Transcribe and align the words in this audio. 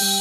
Hello, 0.00 0.12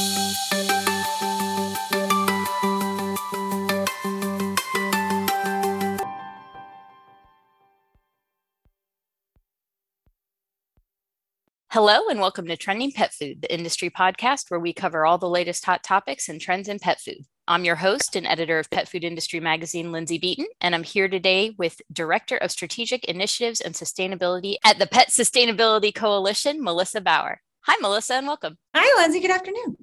and 12.10 12.20
welcome 12.20 12.46
to 12.48 12.58
Trending 12.58 12.92
Pet 12.92 13.14
Food, 13.14 13.42
the 13.42 13.54
industry 13.54 13.90
podcast 13.90 14.52
where 14.52 14.60
we 14.60 14.74
cover 14.74 15.06
all 15.06 15.18
the 15.18 15.30
latest 15.30 15.64
hot 15.64 15.82
topics 15.82 16.28
and 16.28 16.42
trends 16.42 16.68
in 16.68 16.80
pet 16.80 17.00
food. 17.00 17.24
I'm 17.48 17.64
your 17.64 17.78
host 17.78 18.18
and 18.18 18.28
editor 18.28 18.60
of 18.60 18.70
Pet 18.70 18.90
Food 18.90 19.06
Industry 19.06 19.40
Magazine, 19.40 19.94
Lindsay 19.94 20.18
Beaton, 20.18 20.48
and 20.60 20.76
I'm 20.76 20.84
here 20.84 21.08
today 21.08 21.56
with 21.58 21.82
Director 21.94 22.36
of 22.36 22.52
Strategic 22.52 23.06
Initiatives 23.06 23.62
and 23.62 23.74
Sustainability 23.74 24.56
at 24.66 24.78
the 24.78 24.88
Pet 24.88 25.08
Sustainability 25.08 25.96
Coalition, 25.96 26.62
Melissa 26.62 27.00
Bauer. 27.00 27.40
Hi, 27.64 27.76
Melissa, 27.82 28.16
and 28.16 28.28
welcome. 28.28 28.58
Hi, 28.74 29.02
Lindsay. 29.02 29.20
Good 29.20 29.32
afternoon. 29.32 29.78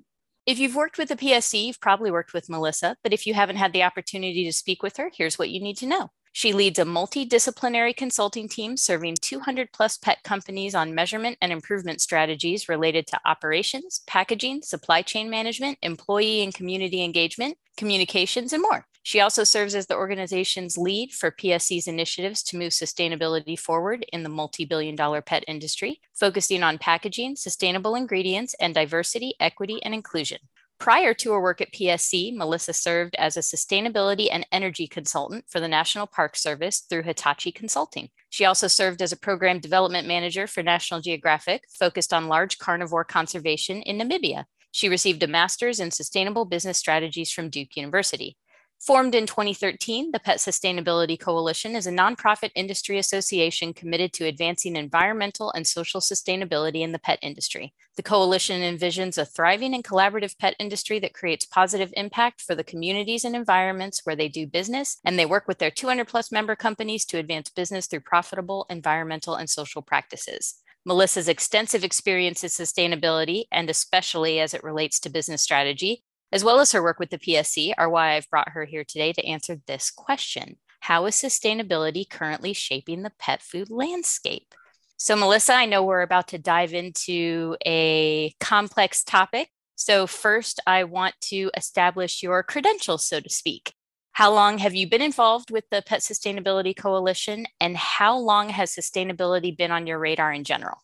If 0.46 0.58
you've 0.58 0.74
worked 0.74 0.96
with 0.96 1.08
the 1.08 1.16
PSC, 1.16 1.66
you've 1.66 1.80
probably 1.80 2.10
worked 2.10 2.32
with 2.32 2.48
Melissa, 2.48 2.96
but 3.02 3.12
if 3.12 3.26
you 3.26 3.34
haven't 3.34 3.56
had 3.56 3.72
the 3.72 3.82
opportunity 3.82 4.44
to 4.44 4.52
speak 4.52 4.82
with 4.82 4.96
her, 4.96 5.10
here's 5.14 5.38
what 5.38 5.50
you 5.50 5.60
need 5.60 5.76
to 5.78 5.86
know. 5.86 6.10
She 6.32 6.52
leads 6.52 6.78
a 6.78 6.84
multidisciplinary 6.84 7.96
consulting 7.96 8.48
team 8.48 8.76
serving 8.76 9.16
200 9.20 9.72
plus 9.72 9.98
pet 9.98 10.22
companies 10.22 10.74
on 10.74 10.94
measurement 10.94 11.38
and 11.40 11.52
improvement 11.52 12.00
strategies 12.00 12.68
related 12.68 13.06
to 13.08 13.20
operations, 13.24 14.02
packaging, 14.06 14.62
supply 14.62 15.02
chain 15.02 15.28
management, 15.30 15.78
employee 15.82 16.42
and 16.42 16.54
community 16.54 17.02
engagement, 17.02 17.56
communications, 17.76 18.52
and 18.52 18.62
more. 18.62 18.86
She 19.06 19.20
also 19.20 19.44
serves 19.44 19.76
as 19.76 19.86
the 19.86 19.94
organization's 19.94 20.76
lead 20.76 21.12
for 21.12 21.30
PSC's 21.30 21.86
initiatives 21.86 22.42
to 22.42 22.56
move 22.56 22.72
sustainability 22.72 23.56
forward 23.56 24.04
in 24.12 24.24
the 24.24 24.28
multi 24.28 24.64
billion 24.64 24.96
dollar 24.96 25.22
pet 25.22 25.44
industry, 25.46 26.00
focusing 26.12 26.64
on 26.64 26.78
packaging, 26.78 27.36
sustainable 27.36 27.94
ingredients, 27.94 28.56
and 28.58 28.74
diversity, 28.74 29.34
equity, 29.38 29.80
and 29.84 29.94
inclusion. 29.94 30.38
Prior 30.80 31.14
to 31.14 31.30
her 31.30 31.40
work 31.40 31.60
at 31.60 31.72
PSC, 31.72 32.36
Melissa 32.36 32.72
served 32.72 33.14
as 33.14 33.36
a 33.36 33.42
sustainability 33.42 34.26
and 34.28 34.44
energy 34.50 34.88
consultant 34.88 35.44
for 35.46 35.60
the 35.60 35.68
National 35.68 36.08
Park 36.08 36.34
Service 36.36 36.80
through 36.80 37.04
Hitachi 37.04 37.52
Consulting. 37.52 38.08
She 38.30 38.44
also 38.44 38.66
served 38.66 39.00
as 39.00 39.12
a 39.12 39.16
program 39.16 39.60
development 39.60 40.08
manager 40.08 40.48
for 40.48 40.64
National 40.64 41.00
Geographic, 41.00 41.62
focused 41.78 42.12
on 42.12 42.26
large 42.26 42.58
carnivore 42.58 43.04
conservation 43.04 43.82
in 43.82 43.98
Namibia. 43.98 44.46
She 44.72 44.88
received 44.88 45.22
a 45.22 45.28
master's 45.28 45.78
in 45.78 45.92
sustainable 45.92 46.44
business 46.44 46.76
strategies 46.76 47.30
from 47.30 47.50
Duke 47.50 47.76
University. 47.76 48.36
Formed 48.78 49.14
in 49.14 49.26
2013, 49.26 50.12
the 50.12 50.20
Pet 50.20 50.36
Sustainability 50.36 51.18
Coalition 51.18 51.74
is 51.74 51.86
a 51.86 51.90
nonprofit 51.90 52.50
industry 52.54 52.98
association 52.98 53.72
committed 53.72 54.12
to 54.12 54.26
advancing 54.26 54.76
environmental 54.76 55.50
and 55.50 55.66
social 55.66 56.00
sustainability 56.00 56.82
in 56.82 56.92
the 56.92 56.98
pet 56.98 57.18
industry. 57.22 57.72
The 57.96 58.02
coalition 58.02 58.60
envisions 58.60 59.16
a 59.16 59.24
thriving 59.24 59.74
and 59.74 59.82
collaborative 59.82 60.38
pet 60.38 60.54
industry 60.58 60.98
that 61.00 61.14
creates 61.14 61.46
positive 61.46 61.92
impact 61.96 62.42
for 62.42 62.54
the 62.54 62.62
communities 62.62 63.24
and 63.24 63.34
environments 63.34 64.02
where 64.04 64.14
they 64.14 64.28
do 64.28 64.46
business, 64.46 64.98
and 65.04 65.18
they 65.18 65.26
work 65.26 65.48
with 65.48 65.58
their 65.58 65.70
200 65.70 66.06
plus 66.06 66.30
member 66.30 66.54
companies 66.54 67.06
to 67.06 67.18
advance 67.18 67.48
business 67.48 67.86
through 67.86 68.00
profitable 68.00 68.66
environmental 68.68 69.36
and 69.36 69.48
social 69.48 69.80
practices. 69.80 70.62
Melissa's 70.84 71.26
extensive 71.26 71.82
experience 71.82 72.44
in 72.44 72.50
sustainability, 72.50 73.46
and 73.50 73.68
especially 73.68 74.38
as 74.38 74.54
it 74.54 74.62
relates 74.62 75.00
to 75.00 75.10
business 75.10 75.42
strategy, 75.42 76.04
as 76.32 76.44
well 76.44 76.60
as 76.60 76.72
her 76.72 76.82
work 76.82 76.98
with 76.98 77.10
the 77.10 77.18
PSC, 77.18 77.72
are 77.78 77.88
why 77.88 78.12
I've 78.14 78.28
brought 78.30 78.50
her 78.50 78.64
here 78.64 78.84
today 78.84 79.12
to 79.12 79.26
answer 79.26 79.60
this 79.66 79.90
question 79.90 80.56
How 80.80 81.06
is 81.06 81.14
sustainability 81.14 82.08
currently 82.08 82.52
shaping 82.52 83.02
the 83.02 83.12
pet 83.18 83.42
food 83.42 83.70
landscape? 83.70 84.54
So, 84.98 85.14
Melissa, 85.14 85.54
I 85.54 85.66
know 85.66 85.82
we're 85.82 86.00
about 86.00 86.28
to 86.28 86.38
dive 86.38 86.72
into 86.72 87.56
a 87.66 88.34
complex 88.40 89.04
topic. 89.04 89.50
So, 89.74 90.06
first, 90.06 90.58
I 90.66 90.84
want 90.84 91.14
to 91.22 91.50
establish 91.56 92.22
your 92.22 92.42
credentials, 92.42 93.06
so 93.06 93.20
to 93.20 93.28
speak. 93.28 93.74
How 94.12 94.32
long 94.32 94.56
have 94.56 94.74
you 94.74 94.88
been 94.88 95.02
involved 95.02 95.50
with 95.50 95.64
the 95.70 95.82
Pet 95.82 96.00
Sustainability 96.00 96.74
Coalition, 96.74 97.46
and 97.60 97.76
how 97.76 98.16
long 98.16 98.48
has 98.48 98.74
sustainability 98.74 99.54
been 99.54 99.70
on 99.70 99.86
your 99.86 99.98
radar 99.98 100.32
in 100.32 100.44
general? 100.44 100.78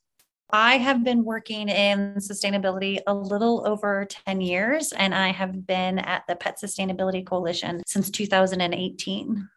I 0.54 0.76
have 0.76 1.02
been 1.02 1.24
working 1.24 1.70
in 1.70 2.14
sustainability 2.16 3.00
a 3.06 3.14
little 3.14 3.66
over 3.66 4.06
10 4.26 4.42
years, 4.42 4.92
and 4.92 5.14
I 5.14 5.28
have 5.32 5.66
been 5.66 5.98
at 5.98 6.24
the 6.28 6.36
Pet 6.36 6.58
Sustainability 6.62 7.26
Coalition 7.26 7.82
since 7.86 8.10
2018. 8.10 9.48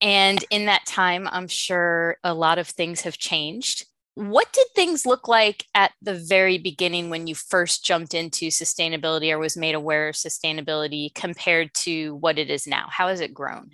And 0.00 0.44
in 0.50 0.66
that 0.66 0.86
time, 0.86 1.28
I'm 1.30 1.48
sure 1.48 2.16
a 2.22 2.32
lot 2.32 2.58
of 2.58 2.68
things 2.68 3.00
have 3.00 3.18
changed. 3.18 3.86
What 4.14 4.52
did 4.52 4.68
things 4.74 5.04
look 5.04 5.26
like 5.26 5.66
at 5.74 5.92
the 6.00 6.14
very 6.14 6.58
beginning 6.58 7.10
when 7.10 7.26
you 7.26 7.34
first 7.34 7.84
jumped 7.84 8.14
into 8.14 8.48
sustainability 8.48 9.32
or 9.32 9.38
was 9.38 9.56
made 9.56 9.74
aware 9.74 10.08
of 10.08 10.14
sustainability 10.14 11.12
compared 11.12 11.74
to 11.74 12.14
what 12.16 12.38
it 12.38 12.50
is 12.50 12.68
now? 12.68 12.86
How 12.88 13.08
has 13.08 13.20
it 13.20 13.34
grown? 13.34 13.72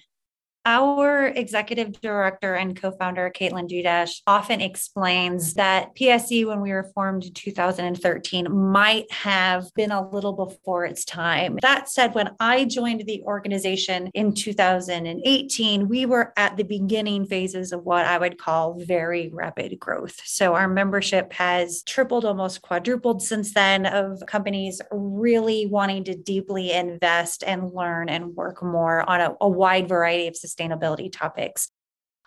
Our 0.68 1.28
executive 1.28 2.00
director 2.00 2.54
and 2.54 2.76
co 2.76 2.90
founder, 2.90 3.30
Caitlin 3.30 3.70
Dudash, 3.70 4.22
often 4.26 4.60
explains 4.60 5.54
that 5.54 5.94
PSC, 5.94 6.44
when 6.44 6.60
we 6.60 6.72
were 6.72 6.90
formed 6.92 7.24
in 7.24 7.32
2013, 7.32 8.50
might 8.50 9.10
have 9.12 9.72
been 9.76 9.92
a 9.92 10.10
little 10.10 10.32
before 10.32 10.84
its 10.84 11.04
time. 11.04 11.56
That 11.62 11.88
said, 11.88 12.16
when 12.16 12.30
I 12.40 12.64
joined 12.64 13.04
the 13.06 13.22
organization 13.22 14.10
in 14.12 14.34
2018, 14.34 15.88
we 15.88 16.04
were 16.04 16.32
at 16.36 16.56
the 16.56 16.64
beginning 16.64 17.26
phases 17.26 17.70
of 17.70 17.84
what 17.84 18.04
I 18.04 18.18
would 18.18 18.36
call 18.36 18.74
very 18.84 19.30
rapid 19.32 19.78
growth. 19.78 20.20
So 20.24 20.56
our 20.56 20.66
membership 20.66 21.32
has 21.34 21.84
tripled, 21.84 22.24
almost 22.24 22.62
quadrupled 22.62 23.22
since 23.22 23.54
then, 23.54 23.86
of 23.86 24.20
companies 24.26 24.82
really 24.90 25.66
wanting 25.66 26.02
to 26.04 26.16
deeply 26.16 26.72
invest 26.72 27.44
and 27.46 27.72
learn 27.72 28.08
and 28.08 28.34
work 28.34 28.64
more 28.64 29.08
on 29.08 29.20
a, 29.20 29.36
a 29.40 29.48
wide 29.48 29.88
variety 29.88 30.26
of 30.26 30.34
systems 30.34 30.55
sustainability 30.56 31.12
topics. 31.12 31.70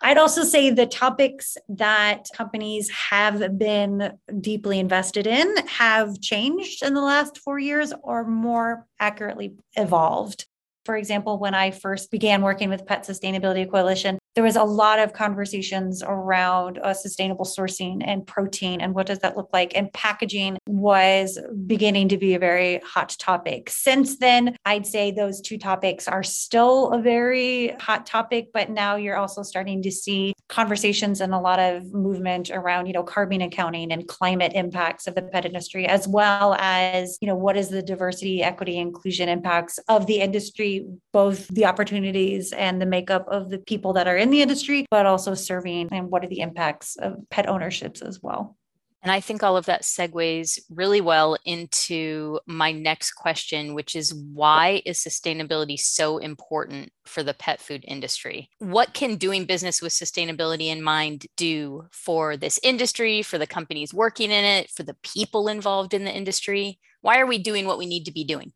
I'd 0.02 0.18
also 0.18 0.44
say 0.44 0.70
the 0.70 0.86
topics 0.86 1.58
that 1.68 2.26
companies 2.34 2.88
have 2.90 3.58
been 3.58 4.12
deeply 4.40 4.78
invested 4.78 5.26
in 5.26 5.54
have 5.66 6.20
changed 6.20 6.82
in 6.82 6.94
the 6.94 7.02
last 7.02 7.38
four 7.38 7.58
years 7.58 7.92
or 8.02 8.24
more 8.24 8.86
accurately 8.98 9.56
evolved. 9.76 10.46
For 10.86 10.96
example, 10.96 11.38
when 11.38 11.54
I 11.54 11.70
first 11.70 12.10
began 12.10 12.40
working 12.40 12.70
with 12.70 12.86
Pet 12.86 13.04
Sustainability 13.04 13.70
Coalition, 13.70 14.18
there 14.34 14.44
was 14.44 14.56
a 14.56 14.64
lot 14.64 14.98
of 14.98 15.12
conversations 15.12 16.02
around 16.06 16.78
uh, 16.78 16.94
sustainable 16.94 17.44
sourcing 17.44 18.02
and 18.04 18.26
protein 18.26 18.80
and 18.80 18.94
what 18.94 19.06
does 19.06 19.18
that 19.20 19.36
look 19.36 19.50
like? 19.52 19.76
And 19.76 19.92
packaging 19.92 20.58
was 20.66 21.38
beginning 21.66 22.08
to 22.08 22.18
be 22.18 22.34
a 22.34 22.38
very 22.38 22.80
hot 22.84 23.16
topic. 23.18 23.70
Since 23.70 24.18
then 24.18 24.56
i'd 24.66 24.86
say 24.86 25.10
those 25.10 25.40
two 25.40 25.58
topics 25.58 26.06
are 26.06 26.22
still 26.22 26.90
a 26.92 27.00
very 27.00 27.68
hot 27.80 28.06
topic 28.06 28.48
but 28.52 28.70
now 28.70 28.96
you're 28.96 29.16
also 29.16 29.42
starting 29.42 29.82
to 29.82 29.90
see 29.90 30.32
conversations 30.48 31.20
and 31.20 31.32
a 31.32 31.38
lot 31.38 31.58
of 31.58 31.92
movement 31.92 32.50
around 32.50 32.86
you 32.86 32.92
know 32.92 33.02
carbon 33.02 33.40
accounting 33.40 33.92
and 33.92 34.06
climate 34.08 34.52
impacts 34.54 35.06
of 35.06 35.14
the 35.14 35.22
pet 35.22 35.44
industry 35.44 35.86
as 35.86 36.06
well 36.08 36.54
as 36.58 37.18
you 37.20 37.26
know 37.26 37.34
what 37.34 37.56
is 37.56 37.68
the 37.68 37.82
diversity 37.82 38.42
equity 38.42 38.76
inclusion 38.78 39.28
impacts 39.28 39.78
of 39.88 40.06
the 40.06 40.20
industry 40.20 40.86
both 41.12 41.48
the 41.48 41.64
opportunities 41.64 42.52
and 42.52 42.80
the 42.80 42.86
makeup 42.86 43.26
of 43.28 43.50
the 43.50 43.58
people 43.58 43.92
that 43.92 44.06
are 44.06 44.16
in 44.20 44.30
the 44.30 44.42
industry, 44.42 44.86
but 44.90 45.06
also 45.06 45.34
serving 45.34 45.88
and 45.92 46.10
what 46.10 46.24
are 46.24 46.28
the 46.28 46.40
impacts 46.40 46.96
of 46.96 47.16
pet 47.30 47.48
ownerships 47.48 48.02
as 48.02 48.22
well. 48.22 48.56
And 49.02 49.10
I 49.10 49.20
think 49.20 49.42
all 49.42 49.56
of 49.56 49.64
that 49.64 49.82
segues 49.82 50.58
really 50.68 51.00
well 51.00 51.38
into 51.46 52.38
my 52.46 52.70
next 52.70 53.12
question, 53.12 53.72
which 53.74 53.96
is 53.96 54.12
why 54.12 54.82
is 54.84 54.98
sustainability 54.98 55.78
so 55.78 56.18
important 56.18 56.92
for 57.06 57.22
the 57.22 57.32
pet 57.32 57.60
food 57.60 57.82
industry? 57.88 58.50
What 58.58 58.92
can 58.92 59.16
doing 59.16 59.46
business 59.46 59.80
with 59.80 59.94
sustainability 59.94 60.66
in 60.66 60.82
mind 60.82 61.26
do 61.36 61.86
for 61.92 62.36
this 62.36 62.60
industry, 62.62 63.22
for 63.22 63.38
the 63.38 63.46
companies 63.46 63.94
working 63.94 64.30
in 64.30 64.44
it, 64.44 64.70
for 64.70 64.82
the 64.82 64.96
people 65.02 65.48
involved 65.48 65.94
in 65.94 66.04
the 66.04 66.14
industry? 66.14 66.78
Why 67.00 67.20
are 67.20 67.26
we 67.26 67.38
doing 67.38 67.66
what 67.66 67.78
we 67.78 67.86
need 67.86 68.04
to 68.04 68.12
be 68.12 68.24
doing? 68.24 68.52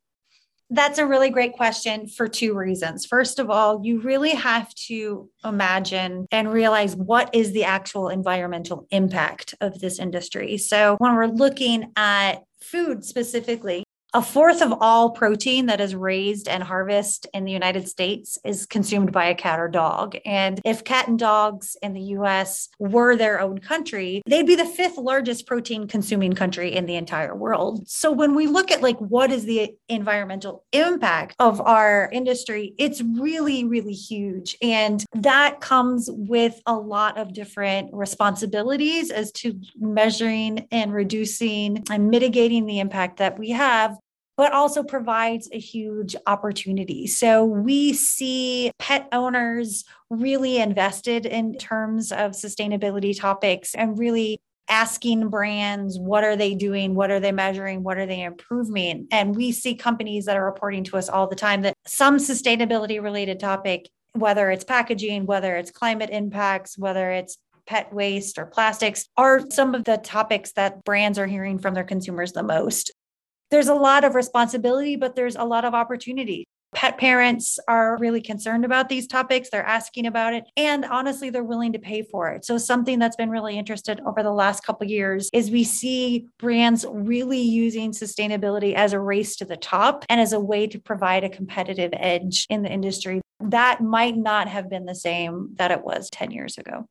That's 0.74 0.98
a 0.98 1.06
really 1.06 1.30
great 1.30 1.52
question 1.52 2.08
for 2.08 2.26
two 2.26 2.52
reasons. 2.54 3.06
First 3.06 3.38
of 3.38 3.48
all, 3.48 3.80
you 3.84 4.00
really 4.00 4.34
have 4.34 4.74
to 4.86 5.30
imagine 5.44 6.26
and 6.32 6.52
realize 6.52 6.96
what 6.96 7.32
is 7.32 7.52
the 7.52 7.62
actual 7.62 8.08
environmental 8.08 8.88
impact 8.90 9.54
of 9.60 9.78
this 9.78 10.00
industry. 10.00 10.58
So, 10.58 10.96
when 10.98 11.14
we're 11.14 11.26
looking 11.26 11.92
at 11.94 12.42
food 12.60 13.04
specifically, 13.04 13.83
a 14.14 14.22
fourth 14.22 14.62
of 14.62 14.72
all 14.80 15.10
protein 15.10 15.66
that 15.66 15.80
is 15.80 15.94
raised 15.94 16.46
and 16.46 16.62
harvested 16.62 17.28
in 17.34 17.44
the 17.44 17.50
United 17.50 17.88
States 17.88 18.38
is 18.44 18.64
consumed 18.64 19.10
by 19.10 19.24
a 19.24 19.34
cat 19.34 19.58
or 19.58 19.66
dog. 19.66 20.16
And 20.24 20.60
if 20.64 20.84
cat 20.84 21.08
and 21.08 21.18
dogs 21.18 21.76
in 21.82 21.94
the 21.94 22.00
US 22.18 22.68
were 22.78 23.16
their 23.16 23.40
own 23.40 23.58
country, 23.58 24.22
they'd 24.26 24.46
be 24.46 24.54
the 24.54 24.64
fifth 24.64 24.98
largest 24.98 25.48
protein 25.48 25.88
consuming 25.88 26.32
country 26.32 26.72
in 26.72 26.86
the 26.86 26.94
entire 26.94 27.34
world. 27.34 27.88
So 27.88 28.12
when 28.12 28.36
we 28.36 28.46
look 28.46 28.70
at 28.70 28.82
like 28.82 28.98
what 28.98 29.32
is 29.32 29.44
the 29.46 29.74
environmental 29.88 30.64
impact 30.72 31.34
of 31.40 31.60
our 31.60 32.08
industry, 32.12 32.72
it's 32.78 33.02
really, 33.02 33.64
really 33.64 33.92
huge. 33.92 34.56
And 34.62 35.04
that 35.14 35.60
comes 35.60 36.08
with 36.08 36.62
a 36.66 36.76
lot 36.76 37.18
of 37.18 37.34
different 37.34 37.90
responsibilities 37.92 39.10
as 39.10 39.32
to 39.32 39.58
measuring 39.76 40.68
and 40.70 40.92
reducing 40.92 41.82
and 41.90 42.10
mitigating 42.10 42.66
the 42.66 42.78
impact 42.78 43.16
that 43.16 43.40
we 43.40 43.50
have 43.50 43.98
but 44.36 44.52
also 44.52 44.82
provides 44.82 45.48
a 45.52 45.58
huge 45.58 46.16
opportunity. 46.26 47.06
So 47.06 47.44
we 47.44 47.92
see 47.92 48.72
pet 48.78 49.08
owners 49.12 49.84
really 50.10 50.58
invested 50.58 51.26
in 51.26 51.56
terms 51.56 52.10
of 52.12 52.32
sustainability 52.32 53.18
topics 53.18 53.74
and 53.74 53.98
really 53.98 54.40
asking 54.68 55.28
brands 55.28 55.98
what 55.98 56.24
are 56.24 56.36
they 56.36 56.54
doing? 56.54 56.94
What 56.94 57.10
are 57.10 57.20
they 57.20 57.32
measuring? 57.32 57.82
What 57.82 57.98
are 57.98 58.06
they 58.06 58.22
improving? 58.22 59.06
And 59.10 59.36
we 59.36 59.52
see 59.52 59.74
companies 59.74 60.24
that 60.24 60.36
are 60.36 60.44
reporting 60.44 60.84
to 60.84 60.96
us 60.96 61.08
all 61.08 61.26
the 61.26 61.36
time 61.36 61.62
that 61.62 61.74
some 61.86 62.16
sustainability 62.16 63.02
related 63.02 63.40
topic 63.40 63.88
whether 64.14 64.48
it's 64.50 64.64
packaging 64.64 65.26
whether 65.26 65.56
it's 65.56 65.72
climate 65.72 66.10
impacts 66.10 66.78
whether 66.78 67.10
it's 67.10 67.36
pet 67.66 67.92
waste 67.92 68.38
or 68.38 68.46
plastics 68.46 69.08
are 69.16 69.40
some 69.50 69.74
of 69.74 69.84
the 69.84 69.96
topics 69.96 70.52
that 70.52 70.84
brands 70.84 71.18
are 71.18 71.26
hearing 71.26 71.58
from 71.58 71.74
their 71.74 71.84
consumers 71.84 72.32
the 72.32 72.42
most 72.42 72.92
there's 73.54 73.68
a 73.68 73.74
lot 73.74 74.02
of 74.02 74.16
responsibility, 74.16 74.96
but 74.96 75.14
there's 75.14 75.36
a 75.36 75.44
lot 75.44 75.64
of 75.64 75.74
opportunity. 75.74 76.44
Pet 76.74 76.98
parents 76.98 77.60
are 77.68 77.96
really 77.98 78.20
concerned 78.20 78.64
about 78.64 78.88
these 78.88 79.06
topics. 79.06 79.48
They're 79.48 79.62
asking 79.62 80.08
about 80.08 80.34
it. 80.34 80.42
And 80.56 80.84
honestly, 80.84 81.30
they're 81.30 81.44
willing 81.44 81.72
to 81.74 81.78
pay 81.78 82.02
for 82.02 82.30
it. 82.30 82.44
So, 82.44 82.58
something 82.58 82.98
that's 82.98 83.14
been 83.14 83.30
really 83.30 83.56
interested 83.56 84.00
over 84.04 84.24
the 84.24 84.32
last 84.32 84.64
couple 84.64 84.88
years 84.88 85.30
is 85.32 85.52
we 85.52 85.62
see 85.62 86.26
brands 86.40 86.84
really 86.90 87.42
using 87.42 87.92
sustainability 87.92 88.74
as 88.74 88.92
a 88.92 88.98
race 88.98 89.36
to 89.36 89.44
the 89.44 89.56
top 89.56 90.04
and 90.08 90.20
as 90.20 90.32
a 90.32 90.40
way 90.40 90.66
to 90.66 90.80
provide 90.80 91.22
a 91.22 91.28
competitive 91.28 91.92
edge 91.94 92.48
in 92.50 92.64
the 92.64 92.72
industry. 92.72 93.20
That 93.38 93.80
might 93.80 94.16
not 94.16 94.48
have 94.48 94.68
been 94.68 94.84
the 94.84 94.96
same 94.96 95.50
that 95.58 95.70
it 95.70 95.84
was 95.84 96.10
10 96.10 96.32
years 96.32 96.58
ago. 96.58 96.86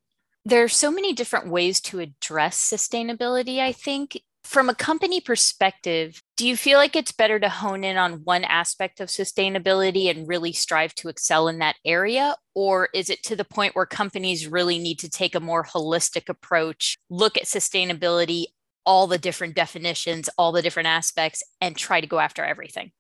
There 0.46 0.64
are 0.64 0.70
so 0.70 0.90
many 0.90 1.12
different 1.12 1.50
ways 1.50 1.82
to 1.82 2.00
address 2.00 2.58
sustainability, 2.58 3.60
I 3.60 3.74
think. 3.74 4.22
From 4.46 4.70
a 4.70 4.76
company 4.76 5.20
perspective, 5.20 6.22
do 6.36 6.48
you 6.48 6.58
feel 6.58 6.80
like 6.80 6.96
it's 6.96 7.12
better 7.12 7.40
to 7.40 7.50
hone 7.50 7.84
in 7.84 7.96
on 7.96 8.24
one 8.24 8.44
aspect 8.44 9.00
of 9.00 9.10
sustainability 9.10 10.10
and 10.10 10.28
really 10.28 10.52
strive 10.52 10.96
to 10.96 11.10
excel 11.10 11.48
in 11.48 11.60
that 11.60 11.76
area? 11.86 12.36
Or 12.56 12.90
is 12.94 13.10
it 13.10 13.22
to 13.24 13.36
the 13.36 13.46
point 13.46 13.76
where 13.76 13.86
companies 13.86 14.48
really 14.48 14.80
need 14.80 15.00
to 15.00 15.10
take 15.10 15.36
a 15.36 15.40
more 15.40 15.64
holistic 15.64 16.30
approach, 16.30 16.98
look 17.10 17.38
at 17.38 17.44
sustainability, 17.44 18.46
all 18.86 19.06
the 19.06 19.20
different 19.20 19.56
definitions, 19.56 20.28
all 20.38 20.52
the 20.52 20.64
different 20.64 20.88
aspects, 20.88 21.44
and 21.62 21.78
try 21.78 22.02
to 22.02 22.08
go 22.08 22.20
after 22.20 22.44
everything? 22.44 22.92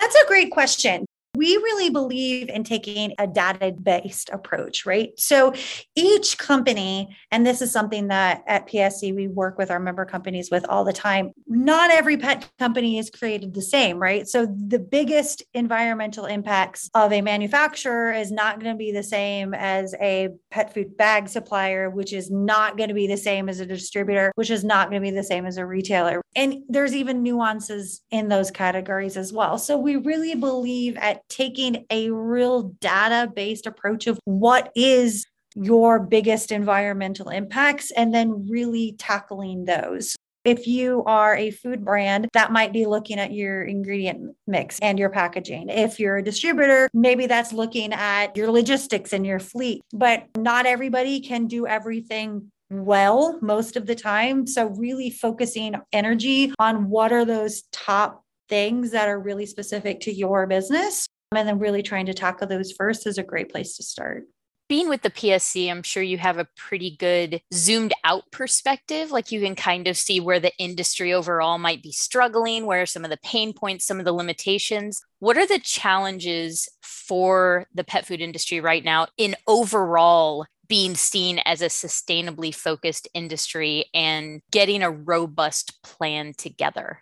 That's 0.00 0.16
a 0.16 0.26
great 0.26 0.50
question. 0.50 1.06
We 1.34 1.56
really 1.56 1.88
believe 1.88 2.50
in 2.50 2.62
taking 2.62 3.14
a 3.18 3.26
data 3.26 3.72
based 3.72 4.28
approach, 4.30 4.84
right? 4.84 5.18
So 5.18 5.54
each 5.96 6.36
company, 6.36 7.16
and 7.30 7.46
this 7.46 7.62
is 7.62 7.72
something 7.72 8.08
that 8.08 8.44
at 8.46 8.68
PSC 8.68 9.14
we 9.14 9.28
work 9.28 9.56
with 9.56 9.70
our 9.70 9.80
member 9.80 10.04
companies 10.04 10.50
with 10.50 10.66
all 10.68 10.84
the 10.84 10.92
time, 10.92 11.32
not 11.46 11.90
every 11.90 12.18
pet 12.18 12.50
company 12.58 12.98
is 12.98 13.08
created 13.08 13.54
the 13.54 13.62
same, 13.62 13.98
right? 13.98 14.28
So 14.28 14.44
the 14.44 14.78
biggest 14.78 15.42
environmental 15.54 16.26
impacts 16.26 16.90
of 16.92 17.14
a 17.14 17.22
manufacturer 17.22 18.12
is 18.12 18.30
not 18.30 18.60
going 18.60 18.74
to 18.74 18.78
be 18.78 18.92
the 18.92 19.02
same 19.02 19.54
as 19.54 19.94
a 20.02 20.28
pet 20.50 20.74
food 20.74 20.98
bag 20.98 21.30
supplier, 21.30 21.88
which 21.88 22.12
is 22.12 22.30
not 22.30 22.76
going 22.76 22.90
to 22.90 22.94
be 22.94 23.06
the 23.06 23.16
same 23.16 23.48
as 23.48 23.58
a 23.58 23.66
distributor, 23.66 24.32
which 24.34 24.50
is 24.50 24.64
not 24.64 24.90
going 24.90 25.00
to 25.00 25.10
be 25.10 25.14
the 25.14 25.24
same 25.24 25.46
as 25.46 25.56
a 25.56 25.64
retailer. 25.64 26.20
And 26.36 26.62
there's 26.68 26.94
even 26.94 27.22
nuances 27.22 28.02
in 28.10 28.28
those 28.28 28.50
categories 28.50 29.16
as 29.16 29.32
well. 29.32 29.56
So 29.56 29.78
we 29.78 29.96
really 29.96 30.34
believe 30.34 30.96
at 30.96 31.21
taking 31.32 31.86
a 31.90 32.10
real 32.10 32.74
data 32.80 33.30
based 33.34 33.66
approach 33.66 34.06
of 34.06 34.18
what 34.24 34.70
is 34.74 35.26
your 35.54 36.00
biggest 36.00 36.52
environmental 36.52 37.28
impacts 37.28 37.90
and 37.90 38.14
then 38.14 38.48
really 38.48 38.94
tackling 38.98 39.64
those. 39.64 40.16
If 40.44 40.66
you 40.66 41.04
are 41.04 41.36
a 41.36 41.52
food 41.52 41.84
brand, 41.84 42.28
that 42.32 42.50
might 42.50 42.72
be 42.72 42.84
looking 42.86 43.20
at 43.20 43.32
your 43.32 43.62
ingredient 43.62 44.34
mix 44.48 44.78
and 44.80 44.98
your 44.98 45.10
packaging. 45.10 45.68
If 45.68 46.00
you're 46.00 46.16
a 46.16 46.24
distributor, 46.24 46.90
maybe 46.92 47.26
that's 47.26 47.52
looking 47.52 47.92
at 47.92 48.36
your 48.36 48.50
logistics 48.50 49.12
and 49.12 49.24
your 49.24 49.38
fleet. 49.38 49.82
But 49.92 50.26
not 50.36 50.66
everybody 50.66 51.20
can 51.20 51.46
do 51.46 51.68
everything 51.68 52.50
well 52.70 53.38
most 53.40 53.76
of 53.76 53.86
the 53.86 53.94
time. 53.94 54.46
So, 54.48 54.66
really 54.66 55.10
focusing 55.10 55.76
energy 55.92 56.52
on 56.58 56.88
what 56.88 57.12
are 57.12 57.24
those 57.24 57.62
top 57.70 58.24
things 58.48 58.90
that 58.90 59.08
are 59.08 59.20
really 59.20 59.46
specific 59.46 60.00
to 60.00 60.12
your 60.12 60.48
business 60.48 61.06
and 61.36 61.48
then 61.48 61.58
really 61.58 61.82
trying 61.82 62.06
to 62.06 62.14
tackle 62.14 62.46
those 62.46 62.72
first 62.72 63.06
is 63.06 63.18
a 63.18 63.22
great 63.22 63.50
place 63.50 63.76
to 63.76 63.82
start. 63.82 64.24
Being 64.68 64.88
with 64.88 65.02
the 65.02 65.10
PSC, 65.10 65.70
I'm 65.70 65.82
sure 65.82 66.02
you 66.02 66.16
have 66.16 66.38
a 66.38 66.46
pretty 66.56 66.96
good 66.96 67.42
zoomed 67.52 67.92
out 68.04 68.22
perspective. 68.30 69.10
Like 69.10 69.30
you 69.30 69.40
can 69.40 69.54
kind 69.54 69.86
of 69.86 69.98
see 69.98 70.18
where 70.18 70.40
the 70.40 70.52
industry 70.58 71.12
overall 71.12 71.58
might 71.58 71.82
be 71.82 71.92
struggling, 71.92 72.64
where 72.64 72.82
are 72.82 72.86
some 72.86 73.04
of 73.04 73.10
the 73.10 73.18
pain 73.22 73.52
points, 73.52 73.84
some 73.84 73.98
of 73.98 74.06
the 74.06 74.12
limitations. 74.12 75.02
What 75.18 75.36
are 75.36 75.46
the 75.46 75.58
challenges 75.58 76.70
for 76.80 77.66
the 77.74 77.84
pet 77.84 78.06
food 78.06 78.22
industry 78.22 78.60
right 78.60 78.82
now 78.82 79.08
in 79.18 79.36
overall 79.46 80.46
being 80.68 80.94
seen 80.94 81.38
as 81.44 81.60
a 81.60 81.66
sustainably 81.66 82.54
focused 82.54 83.08
industry 83.12 83.90
and 83.92 84.40
getting 84.52 84.82
a 84.82 84.90
robust 84.90 85.82
plan 85.82 86.32
together? 86.38 87.00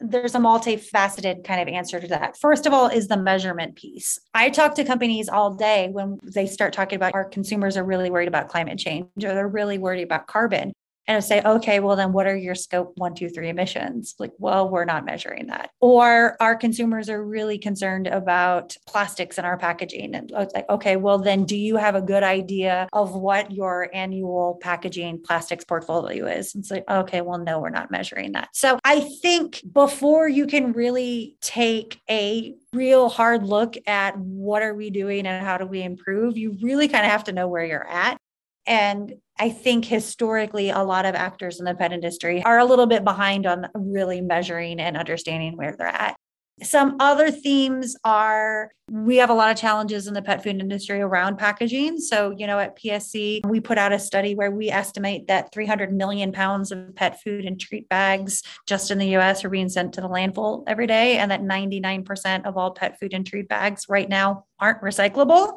There's 0.00 0.34
a 0.34 0.38
multifaceted 0.38 1.44
kind 1.44 1.60
of 1.60 1.68
answer 1.68 1.98
to 2.00 2.06
that. 2.08 2.36
First 2.38 2.66
of 2.66 2.72
all, 2.72 2.88
is 2.88 3.08
the 3.08 3.16
measurement 3.16 3.76
piece. 3.76 4.18
I 4.34 4.50
talk 4.50 4.74
to 4.74 4.84
companies 4.84 5.28
all 5.28 5.54
day 5.54 5.88
when 5.90 6.18
they 6.22 6.46
start 6.46 6.72
talking 6.72 6.96
about 6.96 7.14
our 7.14 7.24
consumers 7.24 7.76
are 7.76 7.84
really 7.84 8.10
worried 8.10 8.28
about 8.28 8.48
climate 8.48 8.78
change 8.78 9.06
or 9.16 9.34
they're 9.34 9.48
really 9.48 9.78
worried 9.78 10.02
about 10.02 10.26
carbon 10.26 10.72
and 11.08 11.22
say, 11.22 11.40
okay, 11.42 11.80
well, 11.80 11.96
then 11.96 12.12
what 12.12 12.26
are 12.26 12.36
your 12.36 12.54
scope 12.54 12.92
one, 12.96 13.14
two, 13.14 13.28
three 13.28 13.48
emissions? 13.48 14.14
Like, 14.18 14.32
well, 14.38 14.68
we're 14.68 14.84
not 14.84 15.04
measuring 15.04 15.46
that. 15.46 15.70
Or 15.80 16.36
our 16.40 16.56
consumers 16.56 17.08
are 17.08 17.24
really 17.24 17.58
concerned 17.58 18.06
about 18.06 18.76
plastics 18.86 19.38
in 19.38 19.44
our 19.44 19.56
packaging. 19.56 20.14
And 20.14 20.32
oh, 20.34 20.42
it's 20.42 20.54
like, 20.54 20.68
okay, 20.68 20.96
well, 20.96 21.18
then 21.18 21.44
do 21.44 21.56
you 21.56 21.76
have 21.76 21.94
a 21.94 22.02
good 22.02 22.22
idea 22.22 22.88
of 22.92 23.14
what 23.14 23.52
your 23.52 23.88
annual 23.94 24.58
packaging 24.60 25.22
plastics 25.22 25.64
portfolio 25.64 26.26
is? 26.26 26.54
And 26.54 26.62
it's 26.62 26.70
like, 26.70 26.84
okay, 26.90 27.20
well, 27.20 27.38
no, 27.38 27.60
we're 27.60 27.70
not 27.70 27.90
measuring 27.90 28.32
that. 28.32 28.48
So 28.52 28.78
I 28.84 29.00
think 29.22 29.62
before 29.72 30.28
you 30.28 30.46
can 30.46 30.72
really 30.72 31.36
take 31.40 32.00
a 32.10 32.54
real 32.72 33.08
hard 33.08 33.44
look 33.44 33.76
at 33.86 34.18
what 34.18 34.62
are 34.62 34.74
we 34.74 34.90
doing 34.90 35.26
and 35.26 35.44
how 35.44 35.56
do 35.56 35.66
we 35.66 35.82
improve, 35.82 36.36
you 36.36 36.56
really 36.60 36.88
kind 36.88 37.04
of 37.04 37.12
have 37.12 37.24
to 37.24 37.32
know 37.32 37.48
where 37.48 37.64
you're 37.64 37.88
at. 37.88 38.18
And 38.66 39.14
I 39.38 39.50
think 39.50 39.84
historically, 39.84 40.70
a 40.70 40.82
lot 40.82 41.04
of 41.04 41.14
actors 41.14 41.58
in 41.58 41.64
the 41.64 41.74
pet 41.74 41.92
industry 41.92 42.42
are 42.42 42.58
a 42.58 42.64
little 42.64 42.86
bit 42.86 43.04
behind 43.04 43.46
on 43.46 43.68
really 43.74 44.20
measuring 44.20 44.80
and 44.80 44.96
understanding 44.96 45.56
where 45.56 45.76
they're 45.76 45.86
at. 45.86 46.16
Some 46.62 46.96
other 47.00 47.30
themes 47.30 47.96
are 48.02 48.70
we 48.90 49.16
have 49.16 49.28
a 49.28 49.34
lot 49.34 49.50
of 49.50 49.58
challenges 49.58 50.06
in 50.06 50.14
the 50.14 50.22
pet 50.22 50.42
food 50.42 50.58
industry 50.58 51.02
around 51.02 51.36
packaging. 51.36 51.98
So, 51.98 52.32
you 52.34 52.46
know, 52.46 52.58
at 52.58 52.78
PSC, 52.78 53.44
we 53.44 53.60
put 53.60 53.76
out 53.76 53.92
a 53.92 53.98
study 53.98 54.34
where 54.34 54.50
we 54.50 54.70
estimate 54.70 55.26
that 55.26 55.52
300 55.52 55.92
million 55.92 56.32
pounds 56.32 56.72
of 56.72 56.94
pet 56.94 57.20
food 57.20 57.44
and 57.44 57.60
treat 57.60 57.88
bags 57.90 58.42
just 58.66 58.90
in 58.90 58.96
the 58.96 59.16
US 59.16 59.44
are 59.44 59.50
being 59.50 59.68
sent 59.68 59.92
to 59.94 60.00
the 60.00 60.08
landfill 60.08 60.64
every 60.66 60.86
day, 60.86 61.18
and 61.18 61.30
that 61.30 61.42
99% 61.42 62.46
of 62.46 62.56
all 62.56 62.70
pet 62.70 62.98
food 62.98 63.12
and 63.12 63.26
treat 63.26 63.48
bags 63.48 63.84
right 63.88 64.08
now 64.08 64.46
aren't 64.58 64.80
recyclable. 64.80 65.56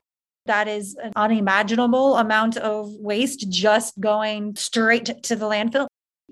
That 0.50 0.68
is 0.68 0.96
an 0.96 1.14
unimaginable 1.16 2.18
amount 2.18 2.58
of 2.58 2.92
waste 2.96 3.52
just 3.52 4.00
going 4.00 4.56
straight 4.56 5.22
to 5.22 5.36
the 5.36 5.46
landfill. 5.46 5.86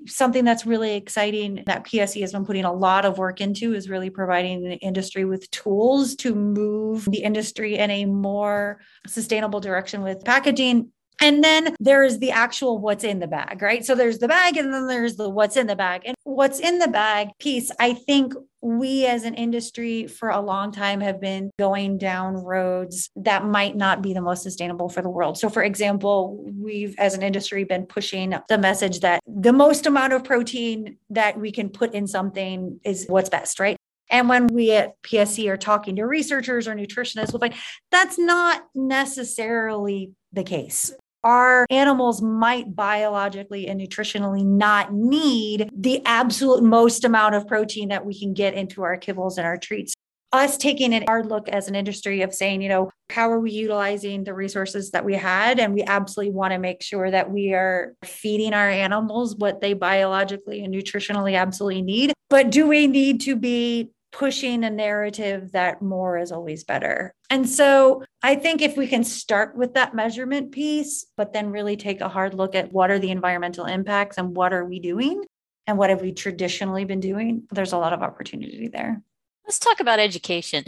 Something 0.08 0.44
that's 0.44 0.66
really 0.66 0.96
exciting 0.96 1.62
that 1.68 1.86
PSC 1.86 2.22
has 2.22 2.32
been 2.32 2.44
putting 2.44 2.66
a 2.66 2.74
lot 2.74 3.06
of 3.06 3.20
work 3.20 3.42
into 3.42 3.76
is 3.76 3.90
really 3.90 4.10
providing 4.10 4.64
the 4.64 4.78
industry 4.78 5.24
with 5.24 5.50
tools 5.52 6.16
to 6.16 6.34
move 6.34 7.06
the 7.06 7.22
industry 7.22 7.78
in 7.78 7.92
a 7.92 8.06
more 8.06 8.80
sustainable 9.06 9.60
direction 9.60 10.02
with 10.02 10.26
packaging 10.26 10.92
and 11.20 11.44
then 11.44 11.76
there 11.80 12.04
is 12.04 12.20
the 12.20 12.32
actual 12.32 12.78
what's 12.78 13.04
in 13.04 13.20
the 13.20 13.28
bag, 13.28 13.62
right? 13.62 13.84
So 13.84 13.96
there's 13.96 14.20
the 14.20 14.28
bag 14.28 14.58
and 14.58 14.72
then 14.72 14.88
there's 14.88 15.16
the 15.16 15.30
what's 15.30 15.58
in 15.58 15.68
the 15.68 15.76
bag. 15.76 16.04
And 16.06 16.16
what's 16.24 16.60
in 16.60 16.78
the 16.78 16.88
bag 16.88 17.30
piece, 17.40 17.72
I 17.80 17.94
think 17.94 18.34
we 18.68 19.06
as 19.06 19.24
an 19.24 19.34
industry 19.36 20.08
for 20.08 20.30
a 20.30 20.42
long 20.42 20.72
time 20.72 21.00
have 21.00 21.22
been 21.22 21.50
going 21.58 21.98
down 21.98 22.36
roads 22.36 23.10
that 23.16 23.46
might 23.46 23.76
not 23.78 24.02
be 24.02 24.14
the 24.14 24.22
most 24.22 24.44
sustainable 24.44 24.90
for 24.90 25.02
the 25.02 25.10
world. 25.10 25.38
So, 25.38 25.50
for 25.50 25.64
example, 25.64 26.46
we've 26.54 26.94
as 26.98 27.14
an 27.14 27.24
industry 27.24 27.64
been 27.64 27.86
pushing 27.86 28.36
the 28.50 28.58
message 28.58 29.00
that 29.00 29.22
the 29.26 29.54
most 29.54 29.86
amount 29.86 30.14
of 30.14 30.24
protein 30.24 30.98
that 31.12 31.40
we 31.40 31.52
can 31.52 31.70
put 31.70 31.94
in 31.94 32.08
something 32.08 32.80
is 32.84 33.06
what's 33.08 33.30
best, 33.30 33.60
right? 33.60 33.78
And 34.10 34.28
when 34.28 34.48
we 34.48 34.72
at 34.74 35.02
PSC 35.04 35.50
are 35.50 35.58
talking 35.58 35.96
to 35.98 36.04
researchers 36.04 36.68
or 36.68 36.76
nutritionists, 36.76 37.32
we'll 37.32 37.40
find 37.40 37.54
that's 37.92 38.20
not 38.20 38.66
necessarily 38.76 40.12
the 40.34 40.44
case 40.44 40.94
our 41.24 41.66
animals 41.70 42.22
might 42.22 42.76
biologically 42.76 43.68
and 43.68 43.80
nutritionally 43.80 44.46
not 44.46 44.94
need 44.94 45.70
the 45.76 46.02
absolute 46.06 46.64
most 46.64 47.04
amount 47.04 47.36
of 47.36 47.48
protein 47.48 47.90
that 47.90 48.06
we 48.06 48.18
can 48.18 48.34
get 48.34 48.54
into 48.54 48.84
our 48.84 48.98
kibbles 48.98 49.38
and 49.38 49.46
our 49.46 49.58
treats. 49.58 49.94
Us 50.34 50.58
taking 50.58 50.94
an 50.94 51.06
hard 51.08 51.28
look 51.28 51.48
as 51.48 51.70
an 51.70 51.76
industry 51.76 52.22
of 52.22 52.34
saying, 52.34 52.62
you 52.62 52.68
know, 52.68 52.92
how 53.10 53.32
are 53.32 53.40
we 53.40 53.52
utilizing 53.52 54.26
the 54.26 54.34
resources 54.34 54.92
that 54.92 55.06
we 55.06 55.16
had? 55.16 55.58
And 55.58 55.74
we 55.74 55.84
absolutely 55.84 56.34
want 56.34 56.52
to 56.52 56.60
make 56.60 56.84
sure 56.84 57.10
that 57.10 57.32
we 57.32 57.54
are 57.54 57.94
feeding 58.04 58.54
our 58.54 58.70
animals 58.70 59.36
what 59.38 59.62
they 59.62 59.74
biologically 59.74 60.64
and 60.64 60.74
nutritionally 60.74 61.40
absolutely 61.40 61.82
need. 61.82 62.14
But 62.30 62.52
do 62.52 62.68
we 62.68 62.88
need 62.88 63.22
to 63.22 63.38
be 63.38 63.92
pushing 64.18 64.64
a 64.64 64.70
narrative 64.70 65.52
that 65.52 65.80
more 65.80 66.18
is 66.18 66.32
always 66.32 66.64
better. 66.64 67.14
And 67.30 67.48
so 67.48 68.04
I 68.24 68.34
think 68.34 68.64
if 68.64 68.76
we 68.76 68.88
can 68.88 69.04
start 69.04 69.56
with 69.56 69.76
that 69.76 69.94
measurement 69.94 70.52
piece, 70.52 71.06
but 71.16 71.34
then 71.34 71.52
really 71.52 71.78
take 71.78 72.02
a 72.02 72.10
hard 72.10 72.34
look 72.34 72.56
at 72.56 72.74
what 72.74 72.90
are 72.90 72.98
the 72.98 73.12
environmental 73.12 73.66
impacts 73.66 74.18
and 74.18 74.36
what 74.36 74.54
are 74.54 74.66
we 74.66 74.80
doing 74.80 75.24
and 75.68 75.78
what 75.78 75.92
have 75.92 76.02
we 76.02 76.14
traditionally 76.14 76.84
been 76.84 77.00
doing, 77.00 77.44
there's 77.52 77.74
a 77.74 77.78
lot 77.78 77.94
of 77.94 78.02
opportunity 78.02 78.68
there. 78.68 79.04
Let's 79.46 79.60
talk 79.60 79.80
about 79.80 80.00
education. 80.00 80.64